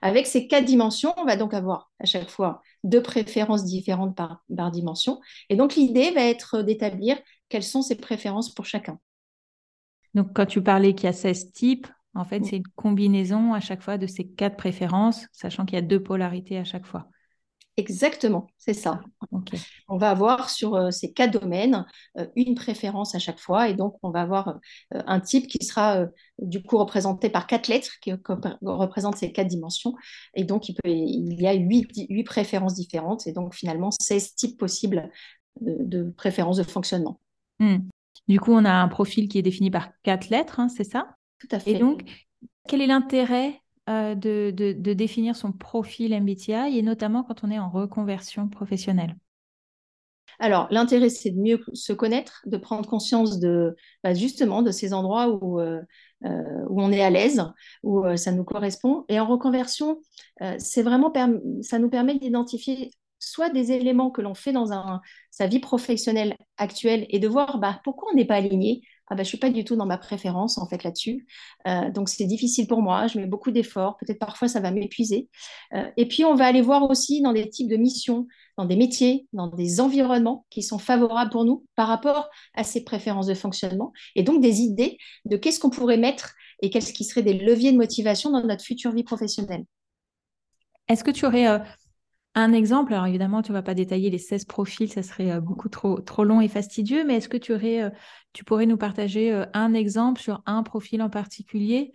Avec 0.01 0.29
ces 0.29 0.47
quatre 0.47 0.65
dimensions, 0.65 1.13
on 1.17 1.25
va 1.25 1.37
donc 1.37 1.55
avoir 1.55 1.91
à 1.99 2.05
chaque 2.05 2.31
fois 2.31 2.63
deux 2.85 3.03
préférences 3.03 3.65
différentes 3.65 4.17
par, 4.17 4.71
dimension. 4.71 5.21
Et 5.51 5.57
donc 5.57 5.75
l'idée 5.75 6.13
va 6.13 6.23
être 6.23 6.63
d'établir 6.63 7.19
quelles 7.49 7.65
sont 7.65 7.83
ces 7.83 7.97
préférences 7.97 8.55
pour 8.55 8.65
chacun. 8.65 9.01
Donc 10.15 10.29
quand 10.35 10.47
tu 10.47 10.63
parlais 10.63 10.95
qu'il 10.95 11.07
y 11.07 11.09
a 11.09 11.13
16 11.13 11.51
types, 11.51 11.89
en 12.15 12.25
fait, 12.25 12.45
c'est 12.45 12.59
une 12.59 12.69
combinaison 12.77 13.55
à 13.55 13.61
chaque 13.61 13.83
fois 13.83 13.99
de 13.99 14.07
ces 14.07 14.25
quatre 14.25 14.57
préférences, 14.57 15.27
sachant 15.33 15.65
qu'il 15.65 15.75
y 15.75 15.79
a 15.79 15.83
deux 15.83 16.01
polarités 16.01 16.59
à 16.59 16.65
chaque 16.65 16.87
fois. 16.87 17.09
Exactement, 17.77 18.47
c'est 18.57 18.73
ça. 18.73 19.01
On 19.89 19.97
va 19.97 20.11
avoir 20.11 20.49
sur 20.49 20.77
euh, 20.77 20.93
ces 20.93 21.13
quatre 21.13 21.41
domaines 21.41 21.85
euh, 22.19 22.27
une 22.37 22.55
préférence 22.55 23.17
à 23.17 23.19
chaque 23.19 23.41
fois 23.41 23.69
et 23.69 23.75
donc 23.75 23.97
on 24.05 24.11
va 24.11 24.21
avoir 24.21 24.49
euh, 24.95 25.03
un 25.07 25.19
type 25.19 25.49
qui 25.49 25.65
sera 25.65 26.07
du 26.39 26.63
coup 26.63 26.79
représenté 26.79 27.31
par 27.31 27.49
quatre 27.49 27.67
lettres 27.67 27.91
qui 28.01 28.13
représentent 28.13 29.17
ces 29.17 29.33
quatre 29.33 29.49
dimensions 29.49 29.95
et 30.35 30.45
donc 30.45 30.69
il, 30.69 30.75
peut, 30.75 30.89
il 30.89 31.41
y 31.41 31.49
a 31.49 31.55
huit, 31.55 31.89
préférences 32.25 32.75
différentes 32.75 33.27
et 33.27 33.33
donc 33.33 33.55
finalement 33.55 33.91
16 33.91 34.37
types 34.37 34.57
possibles 34.57 35.11
de, 35.61 36.11
préférences 36.17 36.59
de 36.59 36.63
fonctionnement. 36.63 37.21
Hmm. 37.59 37.79
Du 38.29 38.39
coup, 38.39 38.53
on 38.53 38.65
a 38.65 38.73
un 38.73 38.89
profil 38.89 39.29
qui 39.29 39.39
est 39.39 39.43
défini 39.43 39.71
par 39.71 39.91
quatre 40.03 40.31
lettres, 40.31 40.61
hein, 40.61 40.69
c'est 40.69 40.85
ça? 40.85 41.17
Tout 41.41 41.49
à 41.51 41.59
fait. 41.59 41.73
Et 41.73 41.79
donc, 41.79 42.05
quel 42.67 42.81
est 42.81 42.87
l'intérêt 42.87 43.61
euh, 43.91 44.15
de, 44.15 44.51
définir 44.93 45.37
son 45.37 45.53
profil 45.53 46.19
MBTI 46.19 46.79
et 46.79 46.83
notamment 46.83 47.23
quand 47.23 47.45
on 47.45 47.51
est 47.51 47.59
en 47.59 47.69
reconversion 47.69 48.49
professionnelle 48.49 49.17
Alors, 50.39 50.69
l'intérêt, 50.71 51.11
c'est 51.11 51.31
de 51.31 51.41
mieux 51.41 51.61
se 51.75 51.93
connaître, 51.93 52.43
de 52.47 52.57
prendre 52.57 52.89
conscience 52.89 53.39
de 53.39 53.77
bah, 54.03 54.15
justement 54.15 54.63
de 54.63 54.71
ces 54.71 54.95
endroits 54.95 55.29
où, 55.29 55.61
euh, 55.61 55.81
euh, 56.25 56.65
où 56.69 56.83
on 56.83 56.93
est 56.93 57.03
à 57.03 57.11
l'aise, 57.11 57.45
où 57.83 58.05
ça 58.17 58.33
nous 58.33 58.45
correspond. 58.45 59.05
Et 59.09 59.21
en 59.21 59.27
reconversion, 59.27 60.01
c'est 60.59 60.83
vraiment 60.83 61.13
ça 61.63 61.79
nous 61.79 61.91
permet 61.91 62.19
d'identifier 62.19 62.91
soit 63.19 63.51
des 63.51 63.73
éléments 63.73 64.11
que 64.11 64.23
l'on 64.23 64.35
fait 64.35 64.53
dans 64.53 64.73
un, 64.73 65.01
sa 65.31 65.47
vie 65.47 65.61
professionnelle 65.61 66.37
actuelle 66.57 67.07
et 67.09 67.19
de 67.19 67.29
voir 67.29 67.59
bah, 67.59 67.81
pourquoi 67.85 68.09
on 68.13 68.17
n'est 68.17 68.27
pas 68.27 68.37
aligné, 68.37 68.83
ah 69.09 69.15
ben, 69.15 69.23
je 69.23 69.29
suis 69.29 69.39
pas 69.39 69.51
du 69.51 69.65
tout 69.65 69.77
dans 69.77 69.87
ma 69.87 69.99
préférence 69.99 70.57
en 70.59 70.67
fait 70.67 70.83
là-dessus. 70.83 71.27
Euh, 71.67 71.91
donc 71.91 72.09
c'est 72.09 72.25
difficile 72.25 72.67
pour 72.67 72.81
moi, 72.81 73.07
je 73.07 73.19
mets 73.19 73.27
beaucoup 73.27 73.51
d'efforts, 73.51 73.97
peut-être 73.99 74.19
parfois 74.19 74.49
ça 74.49 74.61
va 74.61 74.71
m'épuiser. 74.71 75.29
Euh, 75.75 75.91
et 75.97 76.07
puis 76.09 76.25
on 76.25 76.35
va 76.35 76.47
aller 76.47 76.63
voir 76.63 76.89
aussi 76.89 77.21
dans 77.21 77.33
des 77.33 77.49
types 77.49 77.69
de 77.69 77.77
missions, 77.77 78.27
dans 78.57 78.65
des 78.65 78.77
métiers, 78.77 79.27
dans 79.33 79.49
des 79.49 79.81
environnements 79.81 80.47
qui 80.49 80.63
sont 80.63 80.79
favorables 80.79 81.31
pour 81.31 81.45
nous 81.45 81.67
par 81.77 81.89
rapport 81.89 82.31
à 82.55 82.65
ces 82.65 82.83
préférences 82.83 83.27
de 83.27 83.35
fonctionnement 83.35 83.93
et 84.17 84.23
donc 84.23 84.41
des 84.41 84.61
idées 84.61 84.97
de 85.27 85.37
qu'est-ce 85.37 85.61
qu'on 85.61 85.71
pourrait 85.71 85.99
mettre 85.99 86.35
et 86.63 86.71
quels 86.71 86.85
qui 86.85 87.05
seraient 87.05 87.23
des 87.23 87.35
leviers 87.35 87.73
de 87.73 87.77
motivation 87.77 88.31
dans 88.31 88.43
notre 88.43 88.65
future 88.65 88.93
vie 88.93 89.05
professionnelle. 89.05 89.65
Est-ce 90.89 91.05
que 91.05 91.11
tu 91.11 91.27
aurais 91.27 91.49
euh, 91.49 91.59
un 92.35 92.53
exemple, 92.53 92.93
alors 92.93 93.07
évidemment, 93.07 93.43
tu 93.43 93.53
ne 93.53 93.57
vas 93.57 93.63
pas 93.63 93.75
détailler 93.75 94.11
les 94.11 94.19
16 94.19 94.45
profils, 94.45 94.91
ça 94.91 95.03
serait 95.03 95.31
euh, 95.31 95.41
beaucoup 95.41 95.69
trop, 95.69 96.01
trop 96.01 96.25
long 96.25 96.41
et 96.41 96.49
fastidieux, 96.49 97.05
mais 97.05 97.17
est-ce 97.17 97.29
que 97.29 97.37
tu, 97.37 97.53
aurais, 97.53 97.83
euh, 97.83 97.91
tu 98.33 98.45
pourrais 98.45 98.67
nous 98.67 98.77
partager 98.77 99.33
euh, 99.33 99.47
un 99.53 99.73
exemple 99.73 100.21
sur 100.21 100.43
un 100.47 100.63
profil 100.63 101.03
en 101.03 101.11
particulier 101.11 101.93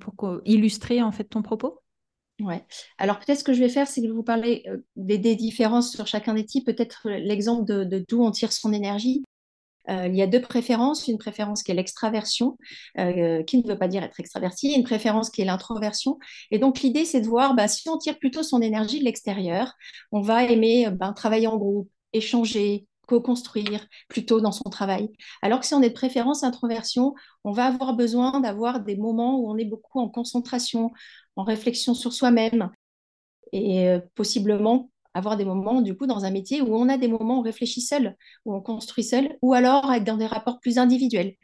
pour 0.00 0.40
illustrer 0.46 1.02
en 1.02 1.12
fait 1.12 1.24
ton 1.24 1.42
propos? 1.42 1.82
Ouais. 2.40 2.64
Alors 2.96 3.18
peut-être 3.18 3.40
ce 3.40 3.44
que 3.44 3.52
je 3.52 3.60
vais 3.60 3.68
faire, 3.68 3.86
c'est 3.86 4.00
que 4.00 4.10
vous 4.10 4.22
parler 4.22 4.64
des, 4.96 5.18
des, 5.18 5.36
différences 5.36 5.92
sur 5.92 6.06
chacun 6.06 6.32
des 6.32 6.46
types, 6.46 6.64
peut-être 6.64 7.10
l'exemple 7.10 7.66
de 7.66 8.02
d'où 8.08 8.22
on 8.22 8.30
tire 8.30 8.50
son 8.50 8.72
énergie. 8.72 9.22
Euh, 9.90 10.06
il 10.06 10.16
y 10.16 10.22
a 10.22 10.26
deux 10.26 10.40
préférences, 10.40 11.08
une 11.08 11.18
préférence 11.18 11.62
qui 11.62 11.72
est 11.72 11.74
l'extraversion, 11.74 12.58
euh, 12.98 13.42
qui 13.42 13.58
ne 13.58 13.68
veut 13.68 13.78
pas 13.78 13.88
dire 13.88 14.02
être 14.02 14.20
extraverti, 14.20 14.72
une 14.74 14.84
préférence 14.84 15.30
qui 15.30 15.42
est 15.42 15.44
l'introversion. 15.44 16.18
Et 16.50 16.58
donc 16.58 16.80
l'idée, 16.80 17.04
c'est 17.04 17.20
de 17.20 17.26
voir 17.26 17.54
bah, 17.54 17.68
si 17.68 17.88
on 17.88 17.96
tire 17.98 18.18
plutôt 18.18 18.42
son 18.42 18.60
énergie 18.60 19.00
de 19.00 19.04
l'extérieur, 19.04 19.72
on 20.12 20.20
va 20.20 20.44
aimer 20.44 20.86
euh, 20.86 20.90
ben, 20.90 21.12
travailler 21.12 21.46
en 21.46 21.56
groupe, 21.56 21.90
échanger, 22.12 22.86
co-construire 23.06 23.86
plutôt 24.08 24.40
dans 24.40 24.52
son 24.52 24.68
travail. 24.68 25.08
Alors 25.40 25.60
que 25.60 25.66
si 25.66 25.74
on 25.74 25.82
est 25.82 25.88
de 25.88 25.94
préférence 25.94 26.44
introversion, 26.44 27.14
on 27.44 27.52
va 27.52 27.66
avoir 27.66 27.94
besoin 27.94 28.40
d'avoir 28.40 28.80
des 28.80 28.96
moments 28.96 29.38
où 29.38 29.50
on 29.50 29.56
est 29.56 29.64
beaucoup 29.64 29.98
en 30.00 30.10
concentration, 30.10 30.92
en 31.36 31.44
réflexion 31.44 31.94
sur 31.94 32.12
soi-même 32.12 32.70
et 33.52 33.96
possiblement 34.14 34.90
avoir 35.14 35.36
des 35.36 35.44
moments, 35.44 35.80
du 35.80 35.96
coup, 35.96 36.06
dans 36.06 36.24
un 36.24 36.30
métier 36.30 36.62
où 36.62 36.74
on 36.74 36.88
a 36.88 36.96
des 36.96 37.08
moments 37.08 37.36
où 37.36 37.40
on 37.40 37.42
réfléchit 37.42 37.80
seul, 37.80 38.16
où 38.44 38.54
on 38.54 38.60
construit 38.60 39.04
seul, 39.04 39.36
ou 39.42 39.54
alors 39.54 39.92
être 39.92 40.04
dans 40.04 40.16
des 40.16 40.26
rapports 40.26 40.60
plus 40.60 40.78
individuels. 40.78 41.34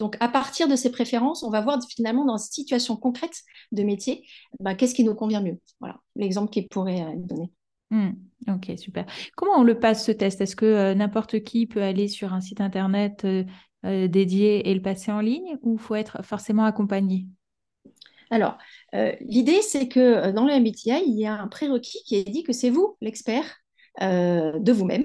Donc, 0.00 0.16
à 0.20 0.28
partir 0.28 0.68
de 0.68 0.76
ces 0.76 0.90
préférences, 0.90 1.42
on 1.42 1.50
va 1.50 1.60
voir 1.60 1.78
finalement 1.88 2.24
dans 2.24 2.36
une 2.36 2.50
situation 2.50 2.96
concrète 2.96 3.42
de 3.72 3.82
métier, 3.82 4.26
bah, 4.60 4.74
qu'est-ce 4.74 4.94
qui 4.94 5.04
nous 5.04 5.14
convient 5.14 5.40
mieux. 5.40 5.60
Voilà 5.80 6.00
l'exemple 6.16 6.50
qu'il 6.50 6.68
pourrait 6.68 7.02
euh, 7.02 7.12
donner. 7.16 7.50
Hmm, 7.90 8.12
ok, 8.48 8.72
super. 8.76 9.06
Comment 9.36 9.58
on 9.58 9.62
le 9.62 9.78
passe 9.78 10.04
ce 10.04 10.12
test? 10.12 10.40
Est-ce 10.40 10.56
que 10.56 10.64
euh, 10.64 10.94
n'importe 10.94 11.42
qui 11.42 11.66
peut 11.66 11.82
aller 11.82 12.08
sur 12.08 12.32
un 12.32 12.40
site 12.40 12.60
internet 12.60 13.24
euh, 13.24 14.08
dédié 14.08 14.68
et 14.68 14.74
le 14.74 14.82
passer 14.82 15.12
en 15.12 15.20
ligne 15.20 15.56
ou 15.62 15.76
faut 15.76 15.94
être 15.94 16.24
forcément 16.24 16.64
accompagné? 16.64 17.26
Alors, 18.34 18.58
euh, 18.96 19.12
l'idée, 19.20 19.62
c'est 19.62 19.86
que 19.86 20.00
euh, 20.00 20.32
dans 20.32 20.44
le 20.44 20.58
MBTI, 20.58 21.04
il 21.06 21.16
y 21.16 21.24
a 21.24 21.34
un 21.34 21.46
prérequis 21.46 22.02
qui 22.04 22.16
est 22.16 22.24
dit 22.24 22.42
que 22.42 22.52
c'est 22.52 22.68
vous 22.68 22.96
l'expert 23.00 23.44
euh, 24.02 24.58
de 24.58 24.72
vous-même. 24.72 25.04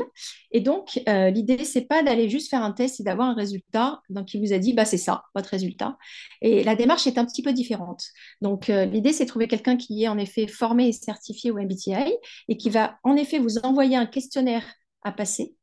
Et 0.52 0.62
donc, 0.62 1.00
l'idée, 1.06 1.64
c'est 1.64 1.86
pas 1.86 2.02
d'aller 2.02 2.28
juste 2.28 2.50
faire 2.50 2.64
un 2.64 2.72
test 2.72 3.00
et 3.00 3.04
d'avoir 3.04 3.30
un 3.30 3.36
résultat 3.36 4.02
donc, 4.10 4.26
qui 4.26 4.40
vous 4.44 4.52
a 4.52 4.58
dit, 4.58 4.74
bah, 4.74 4.84
c'est 4.84 4.98
ça, 4.98 5.26
votre 5.36 5.50
résultat. 5.50 5.96
Et 6.42 6.64
la 6.64 6.76
démarche 6.76 7.06
est 7.06 7.20
un 7.20 7.26
petit 7.26 7.44
peu 7.44 7.54
différente. 7.54 8.04
Donc, 8.42 8.66
l'idée, 8.68 9.14
c'est 9.14 9.26
de 9.26 9.30
trouver 9.30 9.48
quelqu'un 9.48 9.78
qui 9.78 10.04
est 10.04 10.08
en 10.08 10.18
effet 10.18 10.48
formé 10.48 10.88
et 10.88 10.92
certifié 10.92 11.52
au 11.52 11.60
MBTI 11.60 12.16
et 12.48 12.58
qui 12.58 12.72
va 12.72 12.98
en 13.04 13.16
effet 13.16 13.38
vous 13.38 13.60
envoyer 13.60 13.96
un 13.96 14.08
questionnaire 14.08 14.66
à 15.04 15.12
passer 15.12 15.54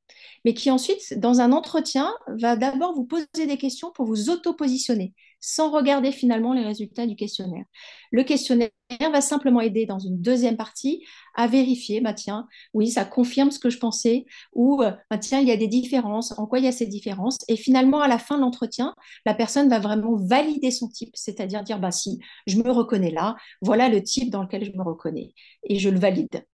mais 0.44 0.54
qui 0.54 0.70
ensuite, 0.70 1.18
dans 1.18 1.40
un 1.40 1.50
entretien, 1.50 2.14
va 2.28 2.54
d'abord 2.54 2.94
vous 2.94 3.04
poser 3.04 3.46
des 3.48 3.58
questions 3.58 3.90
pour 3.90 4.06
vous 4.06 4.30
auto-positionner, 4.30 5.12
sans 5.40 5.70
regarder 5.70 6.12
finalement 6.12 6.52
les 6.52 6.62
résultats 6.64 7.06
du 7.06 7.16
questionnaire. 7.16 7.64
Le 8.10 8.22
questionnaire 8.24 8.70
va 9.12 9.20
simplement 9.20 9.60
aider 9.60 9.86
dans 9.86 9.98
une 9.98 10.20
deuxième 10.20 10.56
partie 10.56 11.04
à 11.34 11.46
vérifier, 11.46 12.00
bah 12.00 12.14
tiens, 12.14 12.46
oui, 12.74 12.88
ça 12.88 13.04
confirme 13.04 13.50
ce 13.50 13.58
que 13.58 13.70
je 13.70 13.78
pensais, 13.78 14.26
ou 14.52 14.78
bah 14.78 15.18
tiens, 15.18 15.40
il 15.40 15.48
y 15.48 15.52
a 15.52 15.56
des 15.56 15.68
différences, 15.68 16.36
en 16.38 16.46
quoi 16.46 16.58
il 16.58 16.64
y 16.64 16.68
a 16.68 16.72
ces 16.72 16.86
différences. 16.86 17.38
Et 17.48 17.56
finalement, 17.56 18.00
à 18.00 18.08
la 18.08 18.18
fin 18.18 18.36
de 18.36 18.42
l'entretien, 18.42 18.94
la 19.24 19.34
personne 19.34 19.68
va 19.68 19.78
vraiment 19.78 20.16
valider 20.16 20.70
son 20.70 20.88
type, 20.88 21.14
c'est-à-dire 21.14 21.62
dire, 21.62 21.78
bah 21.78 21.90
si, 21.92 22.18
je 22.46 22.56
me 22.58 22.70
reconnais 22.70 23.10
là, 23.10 23.36
voilà 23.60 23.88
le 23.88 24.02
type 24.02 24.30
dans 24.30 24.42
lequel 24.42 24.64
je 24.64 24.72
me 24.72 24.82
reconnais, 24.82 25.34
et 25.64 25.78
je 25.78 25.90
le 25.90 25.98
valide. 25.98 26.44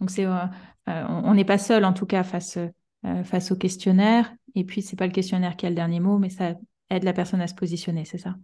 Donc 0.00 0.10
c'est, 0.10 0.24
euh, 0.24 0.44
euh, 0.88 1.04
on 1.08 1.34
n'est 1.34 1.44
pas 1.44 1.58
seul 1.58 1.84
en 1.84 1.92
tout 1.92 2.06
cas 2.06 2.24
face, 2.24 2.58
euh, 3.06 3.24
face 3.24 3.52
au 3.52 3.56
questionnaire. 3.56 4.34
Et 4.54 4.64
puis 4.64 4.82
c'est 4.82 4.96
pas 4.96 5.06
le 5.06 5.12
questionnaire 5.12 5.56
qui 5.56 5.66
a 5.66 5.68
le 5.68 5.74
dernier 5.74 6.00
mot, 6.00 6.18
mais 6.18 6.30
ça 6.30 6.54
aide 6.94 7.04
la 7.04 7.12
personne 7.12 7.40
à 7.40 7.46
se 7.46 7.54
positionner, 7.54 8.04
c'est 8.04 8.18
ça? 8.18 8.34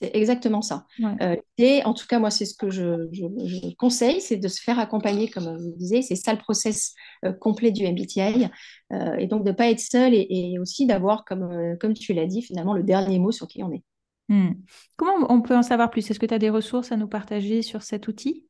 C'est 0.00 0.14
exactement 0.14 0.60
ça. 0.60 0.86
et 1.56 1.82
en 1.84 1.94
tout 1.94 2.06
cas, 2.06 2.18
moi, 2.18 2.30
c'est 2.30 2.44
ce 2.44 2.54
que 2.54 2.68
je, 2.70 3.74
conseille, 3.76 4.20
c'est 4.20 4.36
de 4.36 4.48
se 4.48 4.60
faire 4.60 4.78
accompagner, 4.78 5.30
comme 5.30 5.56
vous 5.56 5.72
disiez, 5.76 6.02
c'est 6.02 6.16
ça 6.16 6.32
le 6.32 6.38
process 6.38 6.94
complet 7.40 7.70
du 7.70 7.86
MBTI. 7.86 8.46
et 9.18 9.26
donc, 9.26 9.42
de 9.44 9.50
ne 9.50 9.56
pas 9.56 9.70
être 9.70 9.80
seul 9.80 10.12
et, 10.12 10.58
aussi 10.60 10.84
d'avoir, 10.84 11.24
comme, 11.24 11.78
comme 11.80 11.94
tu 11.94 12.12
l'as 12.12 12.26
dit, 12.26 12.42
finalement, 12.42 12.74
le 12.74 12.82
dernier 12.82 13.18
mot 13.18 13.32
sur 13.32 13.48
qui 13.48 13.62
on 13.62 13.72
est. 13.72 13.84
Hmm. 14.28 14.54
Comment 14.96 15.32
on 15.32 15.40
peut 15.40 15.56
en 15.56 15.62
savoir 15.62 15.90
plus? 15.90 16.10
Est-ce 16.10 16.18
que 16.18 16.26
tu 16.26 16.34
as 16.34 16.38
des 16.38 16.50
ressources 16.50 16.92
à 16.92 16.96
nous 16.96 17.08
partager 17.08 17.62
sur 17.62 17.82
cet 17.82 18.08
outil? 18.08 18.45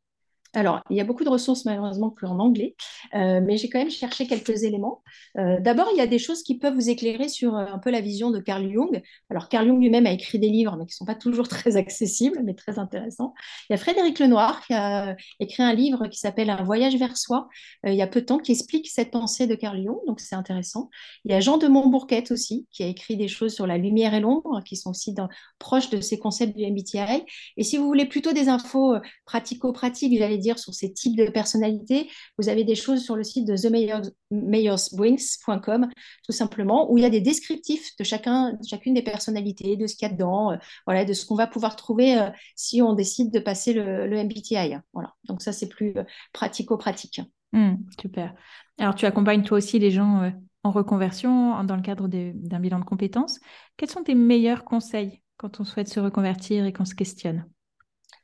Alors, 0.54 0.80
il 0.90 0.96
y 0.96 1.00
a 1.00 1.04
beaucoup 1.04 1.24
de 1.24 1.28
ressources 1.28 1.64
malheureusement 1.64 2.10
que 2.10 2.24
en 2.26 2.38
anglais, 2.38 2.74
euh, 3.14 3.40
mais 3.44 3.56
j'ai 3.56 3.68
quand 3.68 3.78
même 3.78 3.90
cherché 3.90 4.26
quelques 4.26 4.62
éléments. 4.62 5.02
Euh, 5.38 5.60
d'abord, 5.60 5.88
il 5.92 5.98
y 5.98 6.00
a 6.00 6.06
des 6.06 6.18
choses 6.18 6.42
qui 6.42 6.58
peuvent 6.58 6.74
vous 6.74 6.88
éclairer 6.88 7.28
sur 7.28 7.56
euh, 7.56 7.66
un 7.66 7.78
peu 7.78 7.90
la 7.90 8.00
vision 8.00 8.30
de 8.30 8.38
Carl 8.40 8.70
Jung. 8.70 9.02
Alors, 9.30 9.48
Carl 9.48 9.66
Jung 9.66 9.80
lui-même 9.80 10.06
a 10.06 10.12
écrit 10.12 10.38
des 10.38 10.48
livres, 10.48 10.76
mais 10.78 10.86
qui 10.86 10.92
ne 10.92 10.96
sont 10.96 11.04
pas 11.04 11.14
toujours 11.14 11.48
très 11.48 11.76
accessibles, 11.76 12.40
mais 12.44 12.54
très 12.54 12.78
intéressants. 12.78 13.34
Il 13.68 13.72
y 13.72 13.74
a 13.74 13.78
Frédéric 13.78 14.18
Lenoir 14.18 14.64
qui 14.66 14.72
a 14.74 15.16
écrit 15.40 15.62
un 15.62 15.74
livre 15.74 16.06
qui 16.06 16.18
s'appelle 16.18 16.50
Un 16.50 16.64
voyage 16.64 16.96
vers 16.96 17.16
soi, 17.16 17.48
il 17.84 17.94
y 17.94 18.02
a 18.02 18.06
peu 18.06 18.20
de 18.20 18.26
temps, 18.26 18.38
qui 18.38 18.52
explique 18.52 18.88
cette 18.88 19.10
pensée 19.10 19.46
de 19.46 19.54
Carl 19.54 19.76
Jung, 19.82 19.98
donc 20.06 20.20
c'est 20.20 20.36
intéressant. 20.36 20.90
Il 21.24 21.32
y 21.32 21.34
a 21.34 21.40
Jean 21.40 21.58
de 21.58 21.66
Montbourquette 21.66 22.30
aussi, 22.30 22.66
qui 22.70 22.82
a 22.82 22.86
écrit 22.86 23.16
des 23.16 23.28
choses 23.28 23.54
sur 23.54 23.66
la 23.66 23.78
lumière 23.78 24.14
et 24.14 24.20
l'ombre, 24.20 24.62
qui 24.64 24.76
sont 24.76 24.90
aussi 24.90 25.14
proches 25.58 25.90
de 25.90 26.00
ces 26.00 26.18
concepts 26.18 26.56
du 26.56 26.64
MBTI. 26.64 27.24
Et 27.56 27.62
si 27.62 27.76
vous 27.76 27.86
voulez 27.86 28.06
plutôt 28.06 28.32
des 28.32 28.48
infos 28.48 28.94
pratico-pratiques, 29.26 30.12
dire, 30.36 30.58
sur 30.58 30.74
ces 30.74 30.92
types 30.92 31.16
de 31.16 31.30
personnalités, 31.30 32.10
vous 32.38 32.48
avez 32.48 32.64
des 32.64 32.74
choses 32.74 33.02
sur 33.02 33.16
le 33.16 33.24
site 33.24 33.46
de 33.46 33.56
themayorswings.com, 33.56 35.88
tout 36.24 36.32
simplement, 36.32 36.90
où 36.90 36.98
il 36.98 37.02
y 37.02 37.06
a 37.06 37.10
des 37.10 37.20
descriptifs 37.20 37.96
de 37.98 38.04
chacun, 38.04 38.58
chacune 38.68 38.94
des 38.94 39.02
personnalités, 39.02 39.76
de 39.76 39.86
ce 39.86 39.96
qu'il 39.96 40.08
y 40.08 40.10
a 40.10 40.14
dedans, 40.14 40.52
euh, 40.52 40.56
voilà, 40.86 41.04
de 41.04 41.12
ce 41.12 41.26
qu'on 41.26 41.34
va 41.34 41.46
pouvoir 41.46 41.76
trouver 41.76 42.18
euh, 42.18 42.30
si 42.54 42.82
on 42.82 42.94
décide 42.94 43.32
de 43.32 43.38
passer 43.38 43.72
le, 43.72 44.24
MBTI. 44.24 44.76
Voilà. 44.92 45.14
Donc 45.24 45.42
ça, 45.42 45.52
c'est 45.52 45.68
plus 45.68 45.92
euh, 45.96 46.04
pratico-pratique. 46.32 47.20
Hmm, 47.52 47.76
super. 48.00 48.34
Alors, 48.78 48.94
tu 48.94 49.06
accompagnes 49.06 49.42
toi 49.42 49.58
aussi 49.58 49.78
les 49.78 49.90
gens 49.90 50.32
en 50.62 50.70
reconversion 50.70 51.62
dans 51.64 51.76
le 51.76 51.82
cadre 51.82 52.08
d'un 52.08 52.60
bilan 52.60 52.80
de 52.80 52.84
compétences. 52.84 53.38
Quels 53.76 53.90
sont 53.90 54.02
tes 54.02 54.14
meilleurs 54.14 54.64
conseils 54.64 55.22
quand 55.36 55.60
on 55.60 55.64
souhaite 55.64 55.88
se 55.88 56.00
reconvertir 56.00 56.66
et 56.66 56.72
qu'on 56.72 56.84
se 56.84 56.94
questionne? 56.94 57.46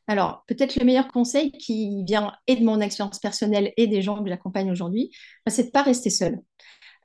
Alors, 0.09 0.45
peut-être 0.49 0.77
le 0.77 0.85
meilleur 0.85 1.09
conseil 1.09 1.53
qui 1.53 2.05
vient 2.05 2.33
et 2.47 2.57
de 2.57 2.65
mon 2.65 2.81
expérience 2.81 3.19
personnelle 3.21 3.73
et 3.77 3.87
des 3.87 4.03
gens 4.03 4.23
que 4.23 4.29
j'accompagne 4.29 4.71
aujourd'hui, 4.71 5.11
bah, 5.47 5.53
c'est 5.53 5.63
de 5.63 5.69
ne 5.69 5.73
pas 5.73 5.83
rester 5.83 6.11
seul. 6.11 6.41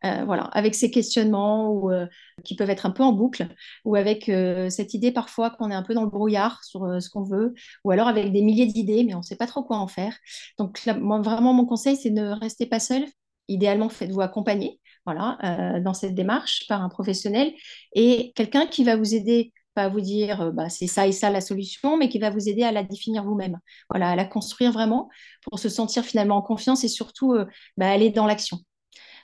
Euh, 0.05 0.25
voilà, 0.25 0.43
avec 0.53 0.75
ces 0.75 0.91
questionnements 0.91 1.71
ou, 1.71 1.91
euh, 1.91 2.05
qui 2.43 2.55
peuvent 2.55 2.69
être 2.69 2.85
un 2.85 2.91
peu 2.91 3.01
en 3.03 3.13
boucle, 3.13 3.47
ou 3.83 3.95
avec 3.95 4.29
euh, 4.29 4.69
cette 4.69 4.93
idée 4.93 5.11
parfois 5.11 5.49
qu'on 5.49 5.71
est 5.71 5.75
un 5.75 5.81
peu 5.81 5.95
dans 5.95 6.03
le 6.03 6.09
brouillard 6.09 6.63
sur 6.63 7.01
ce 7.01 7.09
qu'on 7.09 7.23
veut, 7.23 7.53
ou 7.83 7.91
alors 7.91 8.07
avec 8.07 8.31
des 8.31 8.41
milliers 8.43 8.67
d'idées, 8.67 9.03
mais 9.03 9.15
on 9.15 9.19
ne 9.19 9.23
sait 9.23 9.35
pas 9.35 9.47
trop 9.47 9.63
quoi 9.63 9.77
en 9.77 9.87
faire. 9.87 10.15
Donc, 10.59 10.79
vraiment, 10.85 11.53
mon 11.53 11.65
conseil, 11.65 11.95
c'est 11.97 12.11
ne 12.11 12.29
rester 12.39 12.67
pas 12.67 12.79
seul. 12.79 13.05
Idéalement, 13.47 13.89
faites-vous 13.89 14.21
accompagner 14.21 14.79
voilà, 15.05 15.37
dans 15.81 15.93
cette 15.93 16.15
démarche 16.15 16.65
par 16.67 16.81
un 16.83 16.89
professionnel 16.89 17.53
et 17.95 18.33
quelqu'un 18.35 18.67
qui 18.67 18.83
va 18.83 18.97
vous 18.97 19.15
aider 19.15 19.53
vous 19.89 20.01
dire 20.01 20.41
euh, 20.41 20.51
bah, 20.51 20.69
c'est 20.69 20.87
ça 20.87 21.07
et 21.07 21.11
ça 21.11 21.29
la 21.29 21.41
solution, 21.41 21.97
mais 21.97 22.09
qui 22.09 22.19
va 22.19 22.29
vous 22.29 22.49
aider 22.49 22.63
à 22.63 22.71
la 22.71 22.83
définir 22.83 23.23
vous-même, 23.23 23.59
voilà, 23.89 24.09
à 24.09 24.15
la 24.15 24.25
construire 24.25 24.71
vraiment 24.71 25.09
pour 25.43 25.59
se 25.59 25.69
sentir 25.69 26.03
finalement 26.03 26.37
en 26.37 26.41
confiance 26.41 26.83
et 26.83 26.87
surtout 26.87 27.33
euh, 27.33 27.45
bah, 27.77 27.89
aller 27.89 28.09
dans 28.09 28.25
l'action. 28.25 28.59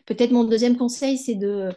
Peut-être 0.06 0.32
mon 0.32 0.44
deuxième 0.44 0.78
conseil, 0.78 1.18
c'est 1.18 1.36
de 1.36 1.70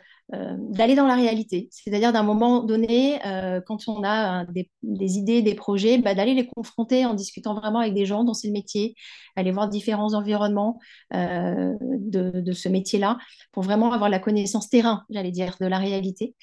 d'aller 0.58 0.96
dans 0.96 1.06
la 1.06 1.14
réalité. 1.14 1.68
C'est-à-dire 1.70 2.12
d'un 2.12 2.24
moment 2.24 2.64
donné, 2.64 3.20
quand 3.64 3.86
on 3.86 4.02
a 4.02 4.44
des, 4.46 4.68
idées, 4.82 5.40
des 5.40 5.54
projets, 5.54 5.98
bah, 5.98 6.16
d'aller 6.16 6.34
les 6.34 6.48
confronter 6.48 7.06
en 7.06 7.14
discutant 7.14 7.54
vraiment 7.54 7.78
avec 7.78 7.94
des 7.94 8.06
gens 8.06 8.24
dont 8.24 8.34
c'est 8.34 8.48
le 8.48 8.52
métier, 8.52 8.96
aller 9.36 9.52
voir 9.52 9.68
différents 9.68 10.14
environnements 10.14 10.80
de, 11.12 12.40
de, 12.40 12.52
ce 12.52 12.68
métier-là, 12.68 13.18
pour 13.52 13.62
vraiment 13.62 13.92
avoir 13.92 14.10
la 14.10 14.18
connaissance 14.18 14.68
terrain, 14.68 15.04
j'allais 15.10 15.30
dire, 15.30 15.54
de 15.60 15.66
la 15.66 15.78
réalité 15.78 16.34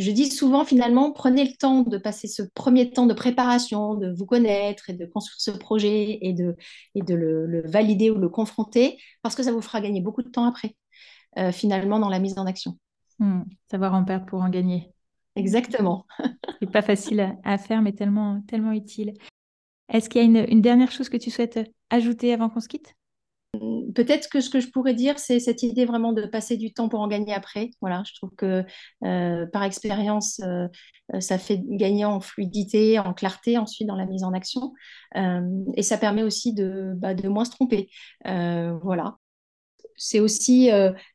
je 0.00 0.10
dis 0.10 0.30
souvent, 0.30 0.64
finalement, 0.64 1.12
prenez 1.12 1.44
le 1.44 1.52
temps 1.52 1.82
de 1.82 1.98
passer 1.98 2.26
ce 2.26 2.42
premier 2.42 2.90
temps 2.90 3.06
de 3.06 3.12
préparation, 3.12 3.94
de 3.94 4.10
vous 4.10 4.24
connaître 4.24 4.88
et 4.88 4.94
de 4.94 5.04
construire 5.04 5.40
ce 5.40 5.50
projet 5.50 6.18
et 6.22 6.32
de, 6.32 6.56
et 6.94 7.02
de 7.02 7.14
le, 7.14 7.62
valider 7.66 8.10
ou 8.10 8.16
le 8.16 8.30
confronter, 8.30 8.98
parce 9.20 9.34
que 9.34 9.42
ça 9.42 9.52
vous 9.52 9.60
fera 9.60 9.80
gagner 9.82 10.00
beaucoup 10.00 10.22
de 10.22 10.30
temps 10.30 10.46
après, 10.46 10.74
euh, 11.38 11.52
finalement, 11.52 11.98
dans 11.98 12.08
la 12.08 12.18
mise 12.18 12.38
en 12.38 12.46
action. 12.46 12.78
Hmm, 13.18 13.42
savoir 13.70 13.94
en 13.94 14.04
perdre 14.04 14.24
pour 14.24 14.40
en 14.40 14.48
gagner. 14.48 14.90
Exactement. 15.36 16.06
C'est 16.60 16.70
pas 16.70 16.82
facile 16.82 17.36
à 17.44 17.58
faire, 17.58 17.82
mais 17.82 17.92
tellement, 17.92 18.40
tellement 18.48 18.72
utile. 18.72 19.12
Est-ce 19.90 20.08
qu'il 20.08 20.22
y 20.22 20.24
a 20.24 20.26
une, 20.26 20.46
une 20.48 20.62
dernière 20.62 20.92
chose 20.92 21.10
que 21.10 21.18
tu 21.18 21.30
souhaites 21.30 21.60
ajouter 21.90 22.32
avant 22.32 22.48
qu'on 22.48 22.60
se 22.60 22.68
quitte? 22.68 22.94
Peut-être 23.94 24.28
que 24.28 24.40
ce 24.40 24.50
que 24.50 24.60
je 24.60 24.68
pourrais 24.68 24.94
dire, 24.94 25.18
c'est 25.18 25.40
cette 25.40 25.62
idée 25.62 25.84
vraiment 25.84 26.12
de 26.12 26.22
passer 26.26 26.56
du 26.56 26.72
temps 26.72 26.88
pour 26.88 27.00
en 27.00 27.08
gagner 27.08 27.32
après. 27.34 27.70
Voilà, 27.80 28.02
je 28.06 28.14
trouve 28.14 28.30
que 28.36 28.64
euh, 29.04 29.46
par 29.46 29.62
expérience, 29.62 30.40
euh, 30.40 30.68
euh, 31.14 31.20
ça 31.20 31.38
fait 31.38 31.60
gagner 31.64 32.04
en 32.04 32.20
fluidité, 32.20 32.98
en 32.98 33.12
clarté 33.12 33.58
ensuite 33.58 33.88
dans 33.88 33.96
la 33.96 34.06
mise 34.06 34.24
en 34.24 34.32
action. 34.32 34.72
et 35.14 35.82
ça 35.82 35.98
permet 35.98 36.22
aussi 36.22 36.54
de, 36.54 36.92
bah, 36.96 37.14
de 37.14 37.28
moins 37.28 37.44
se 37.44 37.50
tromper. 37.50 37.90
voilà. 38.24 39.16
C'est 39.96 40.20
aussi 40.20 40.70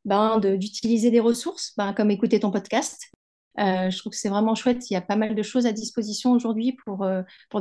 ben, 0.05 0.39
d'utiliser 0.39 1.09
des 1.09 1.19
ressources, 1.19 1.73
ben, 1.75 1.93
comme 1.93 2.11
écouter 2.11 2.39
ton 2.39 2.51
podcast. 2.51 3.11
je 3.57 3.97
trouve 3.97 4.11
que 4.11 4.17
c'est 4.17 4.29
vraiment 4.29 4.53
chouette. 4.53 4.89
Il 4.89 4.93
y 4.93 4.97
a 4.97 5.01
pas 5.01 5.15
mal 5.15 5.33
de 5.33 5.43
choses 5.43 5.65
à 5.65 5.71
disposition 5.71 6.33
aujourd'hui 6.33 6.77
pour, 6.85 7.07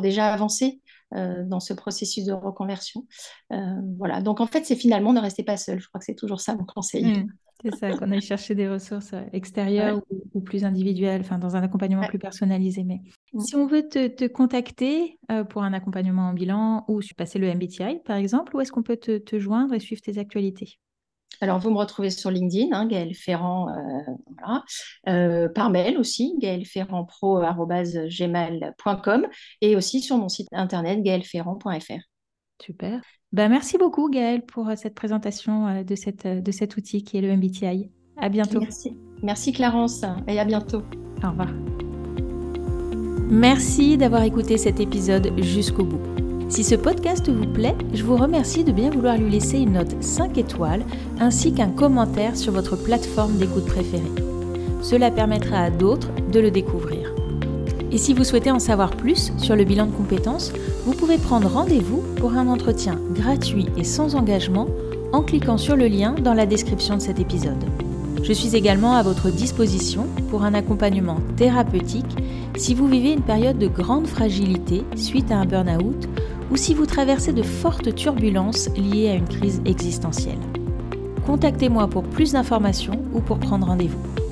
déjà 0.01 0.33
avancer 0.33 0.83
euh, 1.04 1.04
dans 1.15 1.61
ce 1.61 1.73
processus 1.73 2.25
de 2.25 2.33
reconversion. 2.33 3.07
Euh, 3.53 3.57
voilà. 3.99 4.21
Donc 4.21 4.41
en 4.41 4.47
fait, 4.47 4.65
c'est 4.65 4.77
finalement 4.77 5.13
ne 5.13 5.21
restez 5.21 5.43
pas 5.43 5.57
seul. 5.57 5.81
Je 5.81 5.89
crois 5.89 5.99
que 5.99 6.05
c'est 6.05 6.15
toujours 6.15 6.41
ça 6.41 6.55
mon 6.55 6.65
conseil. 6.65 7.05
Mmh, 7.05 7.27
c'est 7.63 7.77
ça, 7.77 7.97
qu'on 7.97 8.11
aille 8.11 8.21
chercher 8.21 8.55
des 8.55 8.69
ressources 8.69 9.13
euh, 9.13 9.23
extérieures 9.33 10.01
ou, 10.35 10.41
plus 10.41 10.65
individuelles, 10.65 11.21
enfin 11.21 11.39
dans 11.39 11.57
un 11.57 11.63
accompagnement 11.63 12.07
plus 12.07 12.19
personnalisé. 12.19 12.85
Mais 12.85 13.01
mmh. 13.33 13.41
si 13.41 13.57
on 13.57 13.67
veut 13.67 13.89
te, 13.89 14.27
contacter 14.27 15.19
pour 15.51 15.63
un 15.63 15.73
accompagnement 15.73 16.29
en 16.29 16.33
bilan 16.33 16.85
ou 16.89 17.01
passer 17.17 17.39
le 17.39 17.53
MBTI 17.55 18.01
par 18.05 18.17
exemple, 18.17 18.57
où 18.57 18.61
est-ce 18.61 18.73
qu'on 18.73 18.83
peut 18.83 18.97
te 18.97 19.39
joindre 19.39 19.75
et 19.75 19.81
suivre 19.81 20.03
tes 20.03 20.19
actualités? 20.19 20.79
Alors, 21.41 21.59
vous 21.59 21.71
me 21.71 21.79
retrouvez 21.79 22.11
sur 22.11 22.31
LinkedIn, 22.31 22.69
hein, 22.73 22.87
Gaël 22.87 23.13
Ferrand, 23.15 23.69
euh, 23.69 23.73
voilà. 24.39 24.63
Euh, 25.09 25.49
par 25.49 25.71
mail 25.71 25.97
aussi, 25.99 26.35
gaëlferrandpro.gmail.com 26.39 29.27
et 29.61 29.77
aussi 29.77 30.01
sur 30.01 30.19
mon 30.19 30.29
site 30.29 30.49
internet 30.53 31.03
gaëlferrand.fr. 31.03 32.01
Super. 32.63 33.01
Ben, 33.33 33.49
merci 33.49 33.79
beaucoup, 33.79 34.09
Gaël, 34.11 34.45
pour 34.45 34.69
euh, 34.69 34.75
cette 34.77 34.95
présentation 34.95 35.83
de, 35.83 35.95
cette, 35.95 36.27
de 36.27 36.53
cet 36.53 36.77
outil 36.77 37.03
qui 37.03 37.17
est 37.19 37.21
le 37.21 37.37
MBTI. 37.37 37.91
À 38.17 38.29
bientôt. 38.29 38.61
Merci. 38.61 38.97
Merci, 39.23 39.53
Clarence, 39.53 40.05
et 40.29 40.39
à 40.39 40.45
bientôt. 40.45 40.83
Au 41.23 41.31
revoir. 41.31 41.49
Merci 43.31 43.97
d'avoir 43.97 44.23
écouté 44.23 44.59
cet 44.59 44.81
épisode 44.81 45.33
jusqu'au 45.41 45.85
bout. 45.85 46.24
Si 46.55 46.63
ce 46.63 46.77
podcast 46.77 47.29
vous 47.29 47.49
plaît, 47.49 47.75
je 47.95 48.05
vous 48.05 48.17
remercie 48.17 48.63
de 48.63 48.71
bien 48.71 48.89
vouloir 48.89 49.19
lui 49.19 49.29
laisser 49.29 49.59
une 49.59 49.73
note 49.73 50.01
5 50.01 50.39
étoiles 50.39 50.85
ainsi 51.19 51.53
qu'un 51.53 51.71
commentaire 51.71 52.37
sur 52.37 52.53
votre 52.53 52.77
plateforme 52.77 53.39
d'écoute 53.39 53.67
préférée. 53.67 54.05
Cela 54.81 55.11
permettra 55.11 55.59
à 55.59 55.71
d'autres 55.71 56.11
de 56.31 56.39
le 56.39 56.53
découvrir. 56.53 57.13
Et 57.91 57.99
si 57.99 58.15
vous 58.15 58.23
souhaitez 58.23 58.53
en 58.53 58.61
savoir 58.61 58.93
plus 58.93 59.33
sur 59.37 59.57
le 59.57 59.65
bilan 59.65 59.87
de 59.87 59.97
compétences, 59.97 60.53
vous 60.85 60.93
pouvez 60.93 61.19
prendre 61.19 61.49
rendez-vous 61.49 62.05
pour 62.21 62.35
un 62.35 62.47
entretien 62.47 63.01
gratuit 63.11 63.67
et 63.77 63.83
sans 63.83 64.15
engagement 64.15 64.69
en 65.11 65.23
cliquant 65.23 65.59
sur 65.59 65.75
le 65.75 65.89
lien 65.89 66.13
dans 66.13 66.35
la 66.35 66.47
description 66.47 66.95
de 66.95 67.03
cet 67.03 67.19
épisode. 67.19 67.65
Je 68.23 68.33
suis 68.33 68.55
également 68.55 68.95
à 68.95 69.03
votre 69.03 69.29
disposition 69.29 70.07
pour 70.31 70.45
un 70.45 70.55
accompagnement 70.55 71.19
thérapeutique 71.37 72.17
si 72.57 72.75
vous 72.75 72.87
vivez 72.87 73.13
une 73.13 73.23
période 73.23 73.59
de 73.59 73.67
grande 73.67 74.07
fragilité 74.07 74.85
suite 74.95 75.33
à 75.33 75.39
un 75.39 75.47
burn-out 75.47 76.09
ou 76.51 76.57
si 76.57 76.75
vous 76.75 76.87
traversez 76.87 77.33
de 77.33 77.43
fortes 77.43 77.95
turbulences 77.95 78.69
liées 78.77 79.09
à 79.09 79.15
une 79.15 79.29
crise 79.29 79.63
existentielle. 79.65 80.39
Contactez-moi 81.27 81.89
pour 81.89 82.03
plus 82.03 82.33
d'informations 82.33 83.03
ou 83.13 83.21
pour 83.21 83.39
prendre 83.39 83.67
rendez-vous. 83.67 84.24